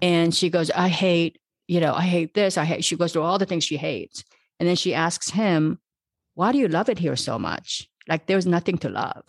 [0.00, 2.58] And she goes, I hate, you know, I hate this.
[2.58, 4.24] I hate she goes through all the things she hates.
[4.58, 5.78] And then she asks him,
[6.34, 7.88] why do you love it here so much?
[8.08, 9.24] Like there's nothing to love.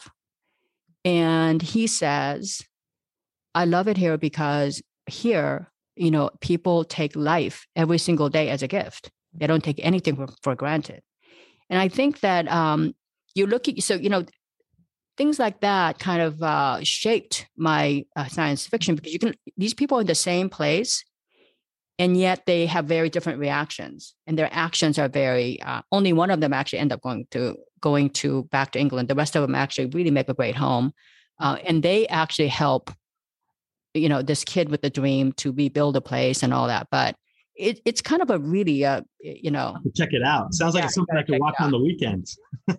[1.06, 2.62] And he says,
[3.54, 8.64] I love it here because here, you know, people take life every single day as
[8.64, 9.12] a gift.
[9.34, 11.02] They don't take anything for, for granted.
[11.70, 12.96] And I think that um,
[13.36, 14.26] you look at, so, you know,
[15.18, 19.74] things like that kind of uh, shaped my uh, science fiction because you can, these
[19.74, 21.04] people are in the same place
[22.00, 26.32] and yet they have very different reactions and their actions are very uh, only one
[26.32, 29.42] of them actually end up going to going to back to england the rest of
[29.42, 30.92] them actually really make a great home
[31.40, 32.90] uh, and they actually help
[33.94, 37.16] you know this kid with the dream to rebuild a place and all that but
[37.60, 39.78] it, it's kind of a really, uh, you know.
[39.96, 40.54] Check it out.
[40.54, 42.40] Sounds like yeah, something I can watch on the weekends.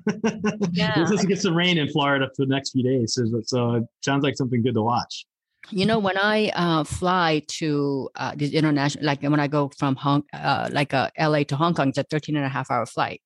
[0.73, 0.99] yeah.
[0.99, 3.15] We're supposed to get some rain in Florida for the next few days.
[3.15, 5.27] So, so it sounds like something good to watch.
[5.69, 9.97] You know, when I uh, fly to uh, this international, like when I go from
[9.97, 12.87] Hong, uh, like uh, LA to Hong Kong, it's a 13 and a half hour
[12.87, 13.21] flight.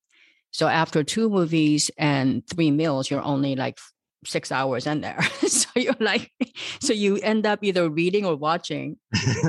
[0.50, 3.78] So after two movies and three meals, you're only like
[4.26, 5.22] six hours in there.
[5.46, 6.30] so you're like,
[6.80, 8.96] so you end up either reading or watching.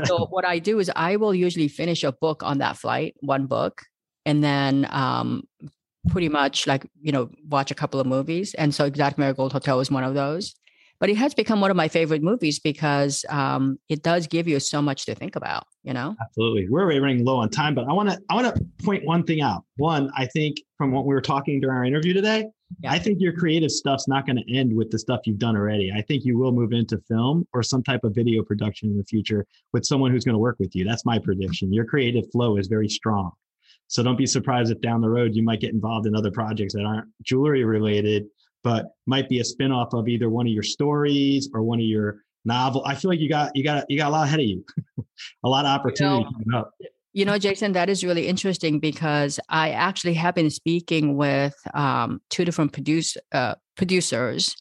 [0.06, 3.46] so what I do is I will usually finish a book on that flight, one
[3.46, 3.82] book,
[4.26, 5.44] and then um,
[6.10, 8.54] pretty much like, you know, watch a couple of movies.
[8.56, 10.56] And so Exotic Marigold Hotel is one of those.
[10.98, 14.62] But it has become one of my favorite movies because um, it does give you
[14.62, 16.16] so much to think about, you know?
[16.22, 16.70] Absolutely.
[16.70, 19.42] We're running low on time, but I want to I want to point one thing
[19.42, 19.66] out.
[19.76, 22.46] One, I think from what we were talking during our interview today,
[22.82, 22.92] yeah.
[22.92, 25.92] I think your creative stuff's not going to end with the stuff you've done already.
[25.96, 29.04] I think you will move into film or some type of video production in the
[29.04, 30.86] future with someone who's going to work with you.
[30.86, 31.72] That's my prediction.
[31.72, 33.32] Your creative flow is very strong.
[33.88, 36.74] So don't be surprised if down the road you might get involved in other projects
[36.74, 38.26] that aren't jewelry related,
[38.64, 42.24] but might be a spin-off of either one of your stories or one of your
[42.46, 42.84] novel.
[42.86, 44.66] I feel like you got you got you got a lot ahead of you.
[45.44, 46.66] a lot of opportunity you know,
[47.16, 52.20] you know, Jason, that is really interesting because I actually have been speaking with um,
[52.30, 54.54] two different produce, uh, producers.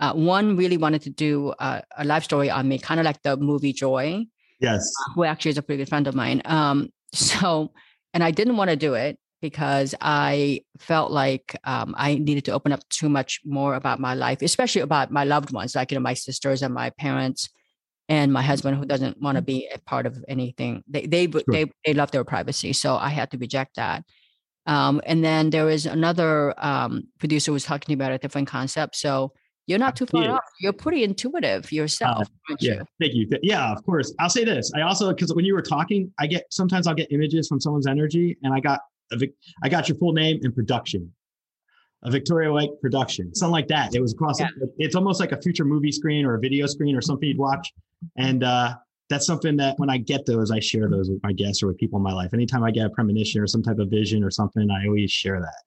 [0.00, 3.20] Uh, one really wanted to do a, a live story on me, kind of like
[3.20, 4.24] the movie Joy.
[4.58, 4.90] Yes.
[5.00, 6.40] Uh, who actually is a pretty good friend of mine.
[6.46, 7.72] Um, so,
[8.14, 12.52] and I didn't want to do it because I felt like um, I needed to
[12.52, 15.98] open up too much more about my life, especially about my loved ones, like you
[15.98, 17.50] know my sisters and my parents
[18.12, 21.42] and my husband who doesn't want to be a part of anything they they sure.
[21.48, 24.04] they, they love their privacy so i had to reject that
[24.64, 28.96] um, and then there is another um, producer who was talking about a different concept
[28.96, 29.32] so
[29.66, 32.84] you're not too far off you're pretty intuitive yourself uh, yeah you?
[33.00, 36.12] thank you yeah of course i'll say this i also because when you were talking
[36.18, 38.80] i get sometimes i'll get images from someone's energy and i got
[39.62, 41.10] i got your full name and production
[42.04, 43.94] a Victoria White production, something like that.
[43.94, 44.40] It was across.
[44.40, 44.48] Yeah.
[44.78, 47.72] It's almost like a future movie screen or a video screen or something you'd watch,
[48.16, 48.74] and uh,
[49.08, 51.78] that's something that when I get those, I share those with my guests or with
[51.78, 52.32] people in my life.
[52.32, 55.40] Anytime I get a premonition or some type of vision or something, I always share
[55.40, 55.62] that.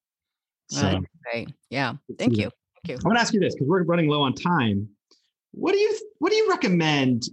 [0.67, 1.01] So,
[1.33, 1.47] right.
[1.69, 1.93] Yeah.
[2.17, 2.49] Thank you.
[2.83, 2.95] Thank you.
[2.95, 4.89] I want to ask you this because we're running low on time.
[5.51, 7.23] What do you What do you recommend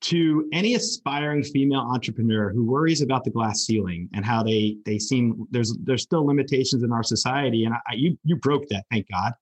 [0.00, 4.98] to any aspiring female entrepreneur who worries about the glass ceiling and how they they
[4.98, 7.64] seem there's there's still limitations in our society.
[7.64, 9.32] And I, you you broke that thank god.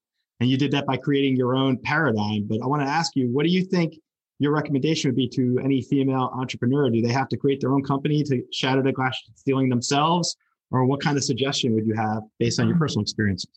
[0.40, 2.46] And you did that by creating your own paradigm.
[2.48, 3.94] But i want to ask you what do you think
[4.38, 6.90] your recommendation would be to any female entrepreneur?
[6.90, 10.36] Do they have to create their own company to shatter the glass ceiling themselves?
[10.70, 12.82] Or what kind of suggestion would you have based on your hmm.
[12.82, 13.48] personal experiences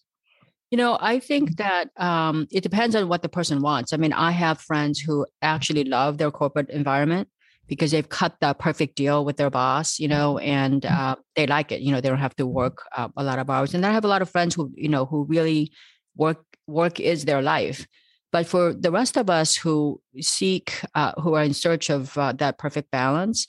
[0.71, 3.91] you know, I think that um, it depends on what the person wants.
[3.91, 7.27] I mean, I have friends who actually love their corporate environment
[7.67, 10.95] because they've cut the perfect deal with their boss, you know, and mm-hmm.
[10.95, 11.81] uh, they like it.
[11.81, 13.73] You know, they don't have to work uh, a lot of hours.
[13.73, 15.71] And I have a lot of friends who, you know, who really
[16.15, 17.87] work work is their life.
[18.31, 22.33] But for the rest of us who seek, uh, who are in search of uh,
[22.33, 23.47] that perfect balance,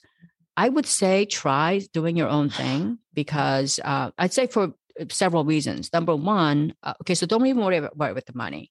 [0.56, 4.72] I would say try doing your own thing because uh, I'd say for
[5.10, 5.92] several reasons.
[5.92, 8.70] Number one, uh, okay, so don't even worry about, worry with the money.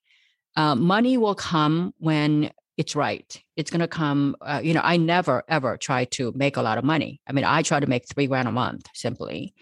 [0.56, 3.42] Uh, money will come when it's right.
[3.56, 4.36] It's going to come.
[4.42, 7.22] Uh, you know, I never ever try to make a lot of money.
[7.28, 9.54] I mean, I try to make three grand a month simply,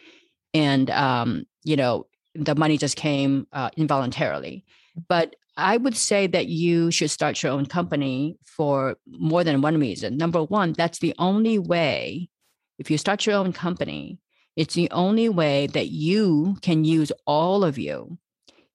[0.54, 4.66] and um, you know, the money just came uh, involuntarily.
[5.08, 9.80] But I would say that you should start your own company for more than one
[9.80, 10.16] reason.
[10.18, 12.30] Number one, that's the only way.
[12.78, 14.20] If you start your own company,
[14.58, 18.18] it's the only way that you can use all of you,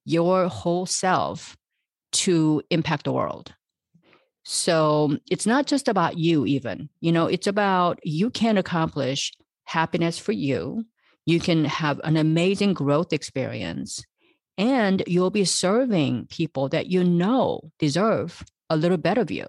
[0.04, 1.56] your whole self,
[2.12, 3.52] to impact the world.
[4.44, 6.88] So it's not just about you, even.
[7.00, 9.32] You know, it's about you can accomplish
[9.64, 10.84] happiness for you.
[11.26, 14.04] You can have an amazing growth experience,
[14.56, 19.46] and you'll be serving people that you know deserve a little bit of you.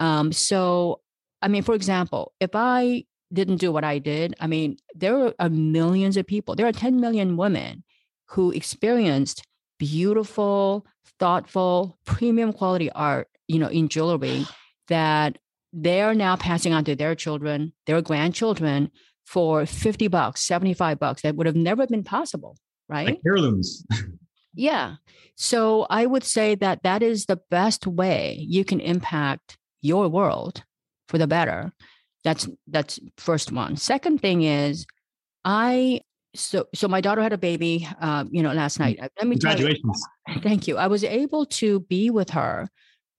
[0.00, 1.00] Um, so,
[1.42, 5.34] I mean, for example, if I didn't do what I did, I mean, there are
[5.38, 6.54] uh, millions of people.
[6.54, 7.84] There are 10 million women
[8.30, 9.46] who experienced
[9.78, 10.86] beautiful,
[11.18, 14.46] thoughtful, premium quality art, you know, in jewelry
[14.88, 15.38] that
[15.72, 18.90] they are now passing on to their children, their grandchildren
[19.24, 21.22] for 50 bucks, 75 bucks.
[21.22, 22.56] That would have never been possible,
[22.88, 23.06] right?
[23.06, 23.84] Like heirlooms.
[24.54, 24.96] yeah.
[25.34, 30.62] So I would say that that is the best way you can impact your world
[31.08, 31.72] for the better
[32.26, 33.76] that's that's first one.
[33.76, 34.84] Second thing is,
[35.44, 36.00] I
[36.34, 38.98] so so my daughter had a baby, uh, you know, last night.
[39.00, 40.04] Let me Congratulations.
[40.28, 40.76] You, thank you.
[40.76, 42.68] I was able to be with her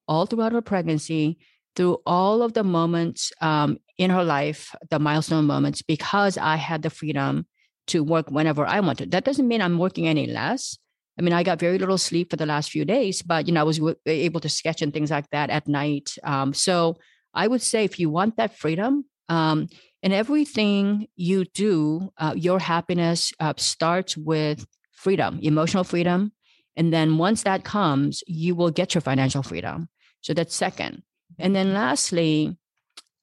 [0.10, 1.38] all throughout her pregnancy,
[1.76, 6.82] through all of the moments um, in her life, the milestone moments, because I had
[6.82, 7.48] the freedom
[7.88, 9.12] to work whenever I wanted.
[9.12, 10.78] That doesn't mean I'm working any less.
[11.18, 13.62] I mean, I got very little sleep for the last few days, but you know,
[13.62, 16.16] I was w- able to sketch and things like that at night.
[16.24, 16.98] Um, so
[17.34, 19.68] I would say if you want that freedom, um,
[20.04, 26.32] and everything you do, uh, your happiness uh, starts with freedom, emotional freedom.
[26.76, 29.90] And then once that comes, you will get your financial freedom.
[30.22, 31.04] So that's second.
[31.40, 32.58] And then lastly,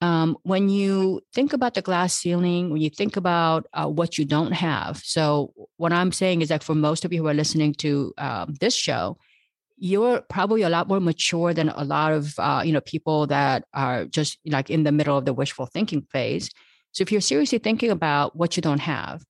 [0.00, 4.24] um, when you think about the glass ceiling, when you think about uh, what you
[4.24, 4.98] don't have.
[4.98, 8.54] So, what I'm saying is that for most of you who are listening to um,
[8.60, 9.16] this show,
[9.76, 13.64] you're probably a lot more mature than a lot of uh, you know people that
[13.72, 16.50] are just like in the middle of the wishful thinking phase.
[16.92, 19.24] So if you're seriously thinking about what you don't have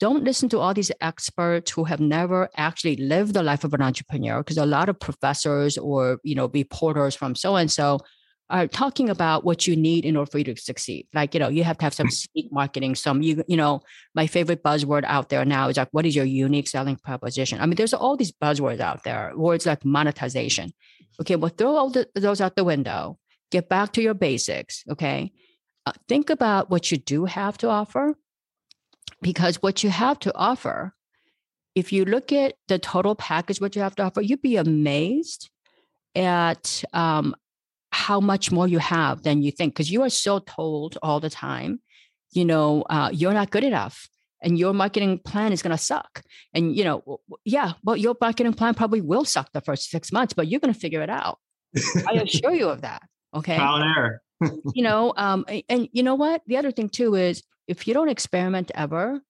[0.00, 3.82] don't listen to all these experts who have never actually lived the life of an
[3.82, 8.00] entrepreneur because a lot of professors or you know reporters from so and so
[8.50, 11.06] are talking about what you need in order for you to succeed.
[11.14, 13.82] Like, you know, you have to have some speak marketing, some you, you know,
[14.14, 17.60] my favorite buzzword out there now is like, what is your unique selling proposition?
[17.60, 20.72] I mean, there's all these buzzwords out there, words like monetization.
[21.20, 23.18] Okay, well, throw all the, those out the window,
[23.50, 24.84] get back to your basics.
[24.90, 25.32] Okay.
[25.86, 28.14] Uh, think about what you do have to offer
[29.22, 30.94] because what you have to offer,
[31.74, 35.50] if you look at the total package, what you have to offer, you'd be amazed
[36.14, 37.34] at um,
[37.92, 41.30] how much more you have than you think because you are so told all the
[41.30, 41.80] time
[42.32, 44.08] you know uh, you're not good enough
[44.42, 46.22] and your marketing plan is going to suck
[46.54, 50.32] and you know yeah well your marketing plan probably will suck the first six months
[50.32, 51.38] but you're going to figure it out.
[52.08, 53.02] I assure you of that
[53.34, 53.56] okay?
[53.56, 54.22] Trial and error.
[54.74, 56.40] You know um, and you know what?
[56.46, 59.20] The other thing too is if you don't experiment ever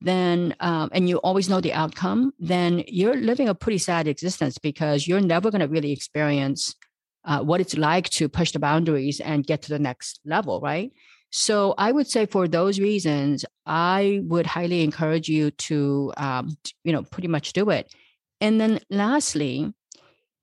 [0.00, 4.58] then um, and you always know the outcome then you're living a pretty sad existence
[4.58, 6.76] because you're never going to really experience
[7.24, 10.92] uh, what it's like to push the boundaries and get to the next level, right?
[11.30, 16.92] So I would say for those reasons, I would highly encourage you to, um, you
[16.92, 17.92] know, pretty much do it.
[18.40, 19.74] and then lastly,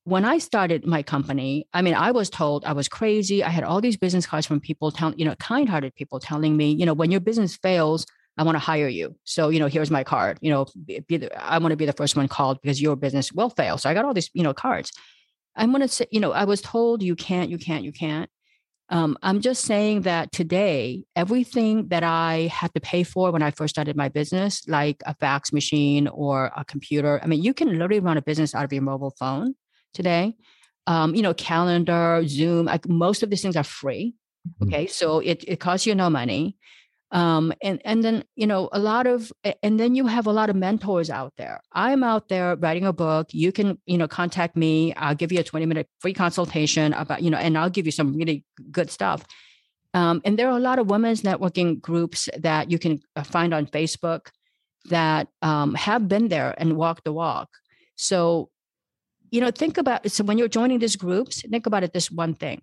[0.04, 3.44] when I started my company, I mean, I was told I was crazy.
[3.44, 6.72] I had all these business cards from people telling, you know, kind-hearted people telling me,
[6.72, 8.06] you know, when your business fails,
[8.38, 9.16] I want to hire you.
[9.26, 10.38] So, you know, here's my card.
[10.42, 13.50] You know, the, I want to be the first one called because your business will
[13.50, 13.78] fail.
[13.78, 14.94] So I got all these, you know, cards.
[15.58, 18.30] I'm going to say, you know, I was told you can't, you can't, you can't.
[18.90, 23.52] Um, I'm just saying that today, everything that I had to pay for when I
[23.52, 27.68] first started my business, like a fax machine or a computer, I mean, you can
[27.70, 29.56] literally run a business out of your mobile phone
[29.94, 30.38] today.
[30.86, 34.16] Um, you know, calendar, Zoom, like most of these things are free.
[34.48, 34.74] Mm-hmm.
[34.74, 34.88] Okay.
[34.88, 36.56] So it, it costs you no money
[37.12, 39.32] um, and and then you know a lot of
[39.64, 41.62] and then you have a lot of mentors out there.
[41.72, 43.28] I'm out there writing a book.
[43.32, 44.94] You can you know contact me.
[44.96, 47.92] I'll give you a 20 minute free consultation about you know and i'll give you
[47.92, 49.26] some really good stuff.
[49.94, 53.54] Um, and there are a lot of women's networking groups that you can uh, find
[53.54, 54.28] on facebook
[54.90, 57.50] that um, have been there and walked the walk.
[57.96, 58.50] So
[59.32, 62.34] you know think about so when you're joining these groups think about it this one
[62.34, 62.62] thing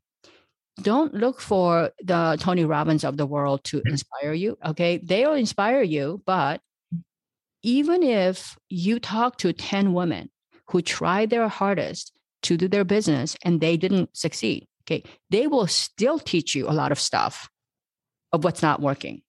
[0.82, 3.90] don't look for the Tony Robbins of the world to mm.
[3.90, 4.58] inspire you.
[4.64, 4.98] Okay.
[4.98, 6.60] They'll inspire you, but
[7.62, 10.30] even if you talk to 10 women
[10.68, 12.12] who tried their hardest
[12.42, 16.72] to do their business and they didn't succeed, okay, they will still teach you a
[16.72, 17.48] lot of stuff
[18.32, 19.22] of what's not working.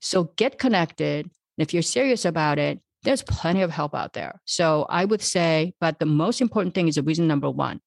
[0.00, 1.24] So get connected.
[1.26, 4.40] And if you're serious about it, there's plenty of help out there.
[4.44, 7.80] So I would say, but the most important thing is the reason number one,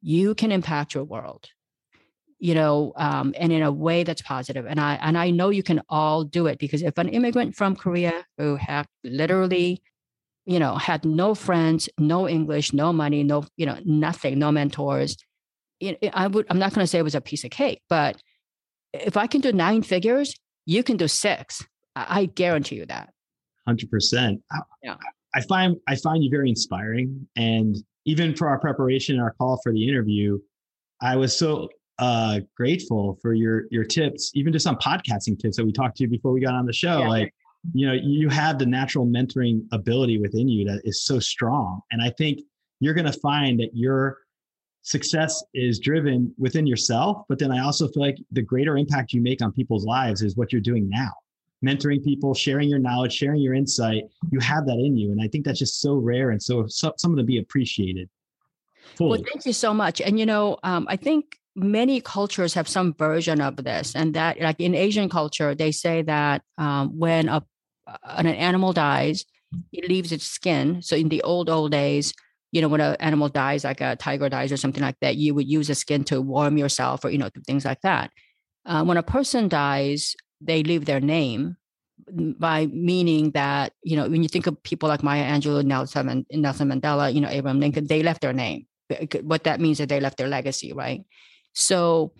[0.00, 1.48] you can impact your world
[2.40, 4.66] you know, um, and in a way that's positive.
[4.66, 7.76] And I and I know you can all do it because if an immigrant from
[7.76, 9.82] Korea who had literally,
[10.46, 15.18] you know, had no friends, no English, no money, no, you know, nothing, no mentors,
[16.12, 18.16] I would I'm not going to say it was a piece of cake, but
[18.94, 20.34] if I can do nine figures,
[20.64, 21.64] you can do six.
[21.94, 23.10] I guarantee you that.
[23.66, 24.40] Hundred percent.
[24.82, 24.96] Yeah.
[25.34, 27.76] I find I find you very inspiring, and
[28.06, 30.38] even for our preparation, our call for the interview,
[31.02, 31.68] I was so
[32.00, 36.04] uh, grateful for your your tips, even just on podcasting tips that we talked to
[36.04, 37.00] you before we got on the show.
[37.00, 37.08] Yeah.
[37.08, 37.34] Like,
[37.74, 42.02] you know, you have the natural mentoring ability within you that is so strong, and
[42.02, 42.40] I think
[42.80, 44.18] you're going to find that your
[44.82, 47.24] success is driven within yourself.
[47.28, 50.36] But then I also feel like the greater impact you make on people's lives is
[50.36, 51.10] what you're doing now.
[51.62, 55.12] Mentoring people, sharing your knowledge, sharing your insight, you have that in you.
[55.12, 58.08] And I think that's just so rare and so, so something to be appreciated.
[58.96, 59.18] Fully.
[59.18, 60.00] Well, thank you so much.
[60.00, 64.40] And you know, um, I think many cultures have some version of this and that
[64.40, 67.42] like in asian culture they say that um, when a,
[68.04, 69.24] an animal dies
[69.72, 70.82] it leaves its skin.
[70.82, 72.14] So in the old old days
[72.52, 75.34] you know when an animal dies like a tiger dies or something like that you
[75.34, 78.10] would use the skin to warm yourself or you know things like that.
[78.66, 81.56] Uh, when a person dies they leave their name
[82.12, 86.68] by meaning that you know when you think of people like maya angelou nelson, nelson
[86.68, 88.66] mandela you know abraham lincoln they left their name.
[89.22, 91.04] What that means is they left their legacy right
[91.52, 92.12] so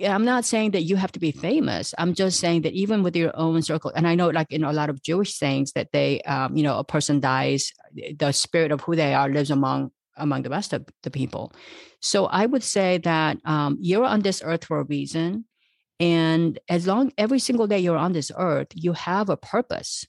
[0.00, 1.94] I'm not saying that you have to be famous.
[1.98, 4.72] I'm just saying that even with your own circle, and I know like in a
[4.72, 8.80] lot of Jewish sayings that they, um, you know, a person dies, the spirit of
[8.80, 11.52] who they are lives among among the rest of the people.
[12.00, 15.44] So I would say that um, you're on this earth for a reason,
[16.00, 20.06] and as long every single day you're on this earth, you have a purpose.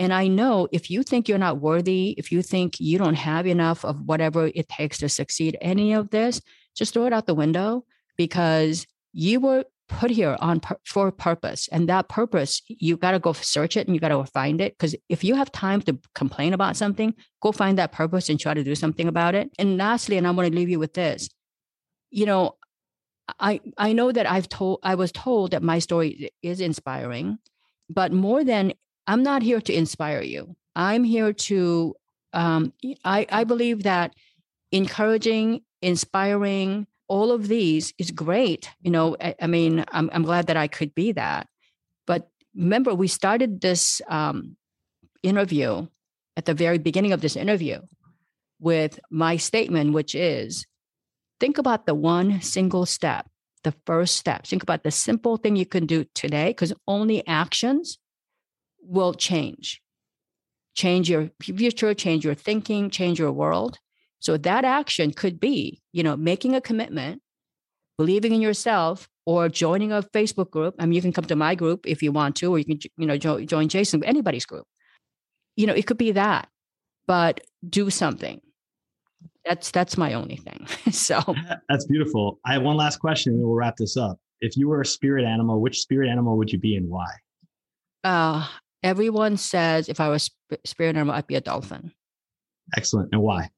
[0.00, 3.46] And I know if you think you're not worthy, if you think you don't have
[3.46, 6.40] enough of whatever it takes to succeed any of this,
[6.74, 7.84] just throw it out the window
[8.16, 13.34] because you were put here on for purpose and that purpose you got to go
[13.34, 16.54] search it and you got to find it because if you have time to complain
[16.54, 19.50] about something go find that purpose and try to do something about it.
[19.58, 21.28] And lastly and i want to leave you with this
[22.10, 22.56] you know
[23.38, 27.38] i i know that i've told i was told that my story is inspiring
[27.90, 28.72] but more than
[29.06, 30.56] i'm not here to inspire you.
[30.74, 31.94] I'm here to
[32.32, 32.72] um,
[33.04, 34.14] I, I believe that
[34.72, 38.70] encouraging inspiring, all of these is great.
[38.80, 41.46] You know, I, I mean, I'm, I'm glad that I could be that.
[42.06, 44.56] But remember, we started this um,
[45.22, 45.86] interview
[46.36, 47.80] at the very beginning of this interview
[48.58, 50.66] with my statement, which is
[51.38, 53.28] think about the one single step,
[53.62, 54.46] the first step.
[54.46, 57.98] Think about the simple thing you can do today, because only actions
[58.80, 59.80] will change.
[60.74, 63.78] Change your future, change your thinking, change your world.
[64.24, 67.20] So that action could be, you know, making a commitment,
[67.98, 70.74] believing in yourself, or joining a Facebook group.
[70.78, 72.78] I mean, you can come to my group if you want to, or you can,
[72.96, 74.64] you know, jo- join Jason, anybody's group.
[75.56, 76.48] You know, it could be that,
[77.06, 78.40] but do something.
[79.44, 80.66] That's that's my only thing.
[80.90, 81.20] so
[81.68, 82.40] that's beautiful.
[82.46, 84.18] I have one last question, and we'll wrap this up.
[84.40, 87.10] If you were a spirit animal, which spirit animal would you be, and why?
[88.02, 88.48] Uh,
[88.82, 90.30] everyone says if I was
[90.64, 91.92] spirit animal, I'd be a dolphin
[92.76, 93.10] Excellent.
[93.12, 93.50] And why?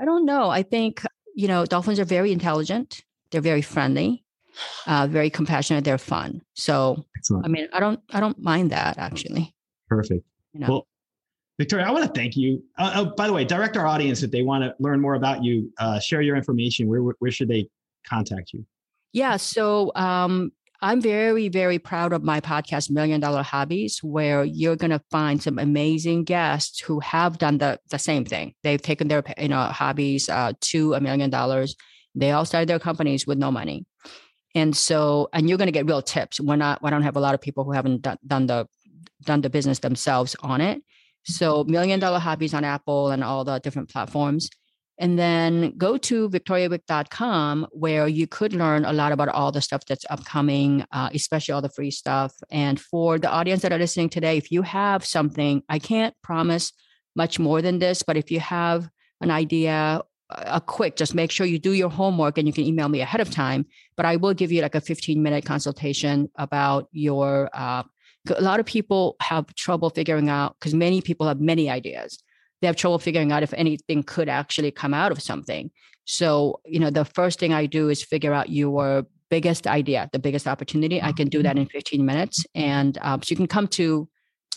[0.00, 0.50] I don't know.
[0.50, 1.02] I think,
[1.34, 3.02] you know, dolphins are very intelligent.
[3.30, 4.24] They're very friendly,
[4.86, 5.84] uh, very compassionate.
[5.84, 6.42] They're fun.
[6.54, 7.44] So, Excellent.
[7.44, 9.54] I mean, I don't, I don't mind that actually.
[9.88, 10.24] Perfect.
[10.52, 10.66] You know?
[10.68, 10.86] Well,
[11.58, 12.62] Victoria, I want to thank you.
[12.76, 15.42] Uh, oh, by the way, direct our audience if they want to learn more about
[15.42, 16.86] you, uh, share your information.
[16.86, 17.68] Where, where should they
[18.06, 18.64] contact you?
[19.12, 19.38] Yeah.
[19.38, 20.52] So um,
[20.86, 25.42] I'm very, very proud of my podcast, Million Dollar Hobbies, where you're going to find
[25.42, 28.54] some amazing guests who have done the, the same thing.
[28.62, 31.74] They've taken their you know hobbies uh, to a million dollars.
[32.14, 33.84] They all started their companies with no money.
[34.54, 36.40] And so, and you're going to get real tips.
[36.40, 38.68] We're not, I don't have a lot of people who haven't done, done the,
[39.22, 40.82] done the business themselves on it.
[41.24, 44.50] So million dollar hobbies on Apple and all the different platforms.
[44.98, 49.84] And then go to victoriawieck.com where you could learn a lot about all the stuff
[49.86, 52.32] that's upcoming, uh, especially all the free stuff.
[52.50, 56.72] And for the audience that are listening today, if you have something, I can't promise
[57.14, 58.88] much more than this, but if you have
[59.20, 62.88] an idea, a quick, just make sure you do your homework and you can email
[62.88, 63.66] me ahead of time.
[63.96, 67.50] But I will give you like a 15 minute consultation about your.
[67.52, 67.82] Uh,
[68.36, 72.18] a lot of people have trouble figuring out because many people have many ideas
[72.60, 75.70] they have trouble figuring out if anything could actually come out of something.
[76.04, 80.18] So, you know, the first thing I do is figure out your biggest idea, the
[80.18, 81.02] biggest opportunity.
[81.02, 81.62] I can do that mm-hmm.
[81.62, 82.46] in 15 minutes.
[82.54, 84.08] And um, so you can come to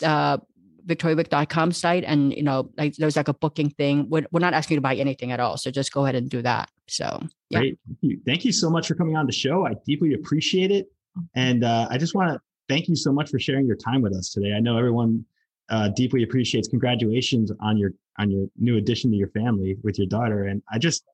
[0.04, 0.38] uh,
[0.86, 4.08] victoriawieck.com site and, you know, like there's like a booking thing.
[4.08, 5.56] We're, we're not asking you to buy anything at all.
[5.56, 6.70] So just go ahead and do that.
[6.88, 7.20] So,
[7.50, 7.58] yeah.
[7.58, 7.78] Great.
[7.86, 8.20] Thank you.
[8.24, 9.66] Thank you so much for coming on the show.
[9.66, 10.86] I deeply appreciate it.
[11.34, 14.14] And uh, I just want to thank you so much for sharing your time with
[14.14, 14.52] us today.
[14.52, 15.24] I know everyone
[15.70, 16.68] uh, deeply appreciates.
[16.68, 20.44] Congratulations on your on your new addition to your family with your daughter.
[20.44, 21.04] And I just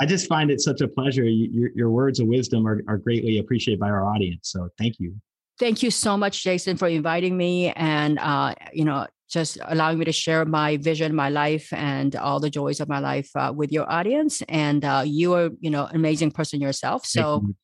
[0.00, 1.24] I just find it such a pleasure.
[1.24, 4.50] Your your words of wisdom are, are greatly appreciated by our audience.
[4.50, 5.14] So thank you.
[5.58, 10.04] Thank you so much, Jason, for inviting me and uh, you know just allowing me
[10.04, 13.72] to share my vision, my life, and all the joys of my life uh, with
[13.72, 14.42] your audience.
[14.46, 17.06] And uh, you are, you know, an amazing person yourself.
[17.06, 17.56] So, you.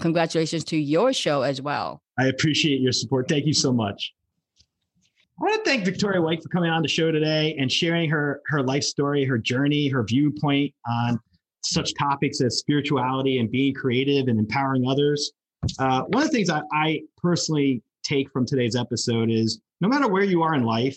[0.00, 2.02] congratulations to your show as well.
[2.18, 3.26] I appreciate your support.
[3.26, 4.12] Thank you so much.
[5.36, 8.40] I want to thank Victoria White for coming on the show today and sharing her
[8.46, 11.18] her life story, her journey, her viewpoint on
[11.64, 15.32] such topics as spirituality and being creative and empowering others.
[15.80, 20.06] Uh, one of the things I, I personally take from today's episode is no matter
[20.06, 20.96] where you are in life,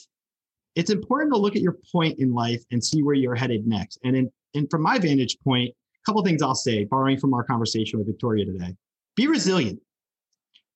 [0.76, 3.98] it's important to look at your point in life and see where you're headed next.
[4.04, 7.44] And in, and from my vantage point, a couple things I'll say, borrowing from our
[7.44, 8.76] conversation with Victoria today:
[9.16, 9.80] be resilient,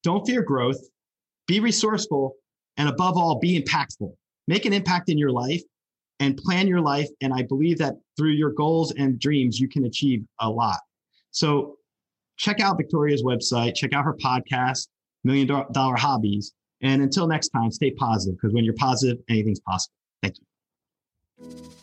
[0.02, 0.80] don't fear growth,
[1.46, 2.38] be resourceful,
[2.78, 4.14] and above all, be impactful.
[4.48, 5.62] Make an impact in your life
[6.20, 7.08] and plan your life.
[7.22, 10.80] And I believe that through your goals and dreams, you can achieve a lot.
[11.32, 11.78] So
[12.38, 14.88] check out Victoria's website, check out her podcast,
[15.24, 16.54] Million Dollar Hobbies.
[16.82, 19.94] And until next time, stay positive because when you're positive, anything's possible.
[20.24, 20.46] Thank you.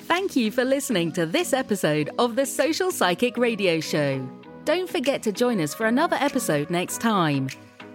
[0.09, 4.29] Thank you for listening to this episode of the Social Psychic Radio Show.
[4.65, 7.49] Don't forget to join us for another episode next time.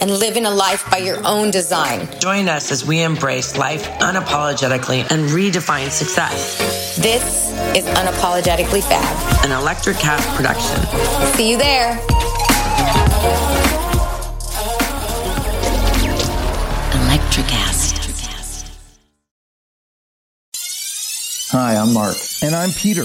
[0.00, 2.08] and living a life by your own design.
[2.18, 6.96] Join us as we embrace life unapologetically and redefine success.
[6.96, 10.76] This is Unapologetically Fab, an Electric Cast production.
[11.34, 11.98] See you there.
[16.92, 17.98] Electricast.
[21.52, 22.16] Hi, I'm Mark.
[22.42, 23.04] And I'm Peter.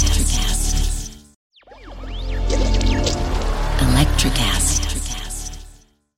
[3.81, 4.90] Electric acid.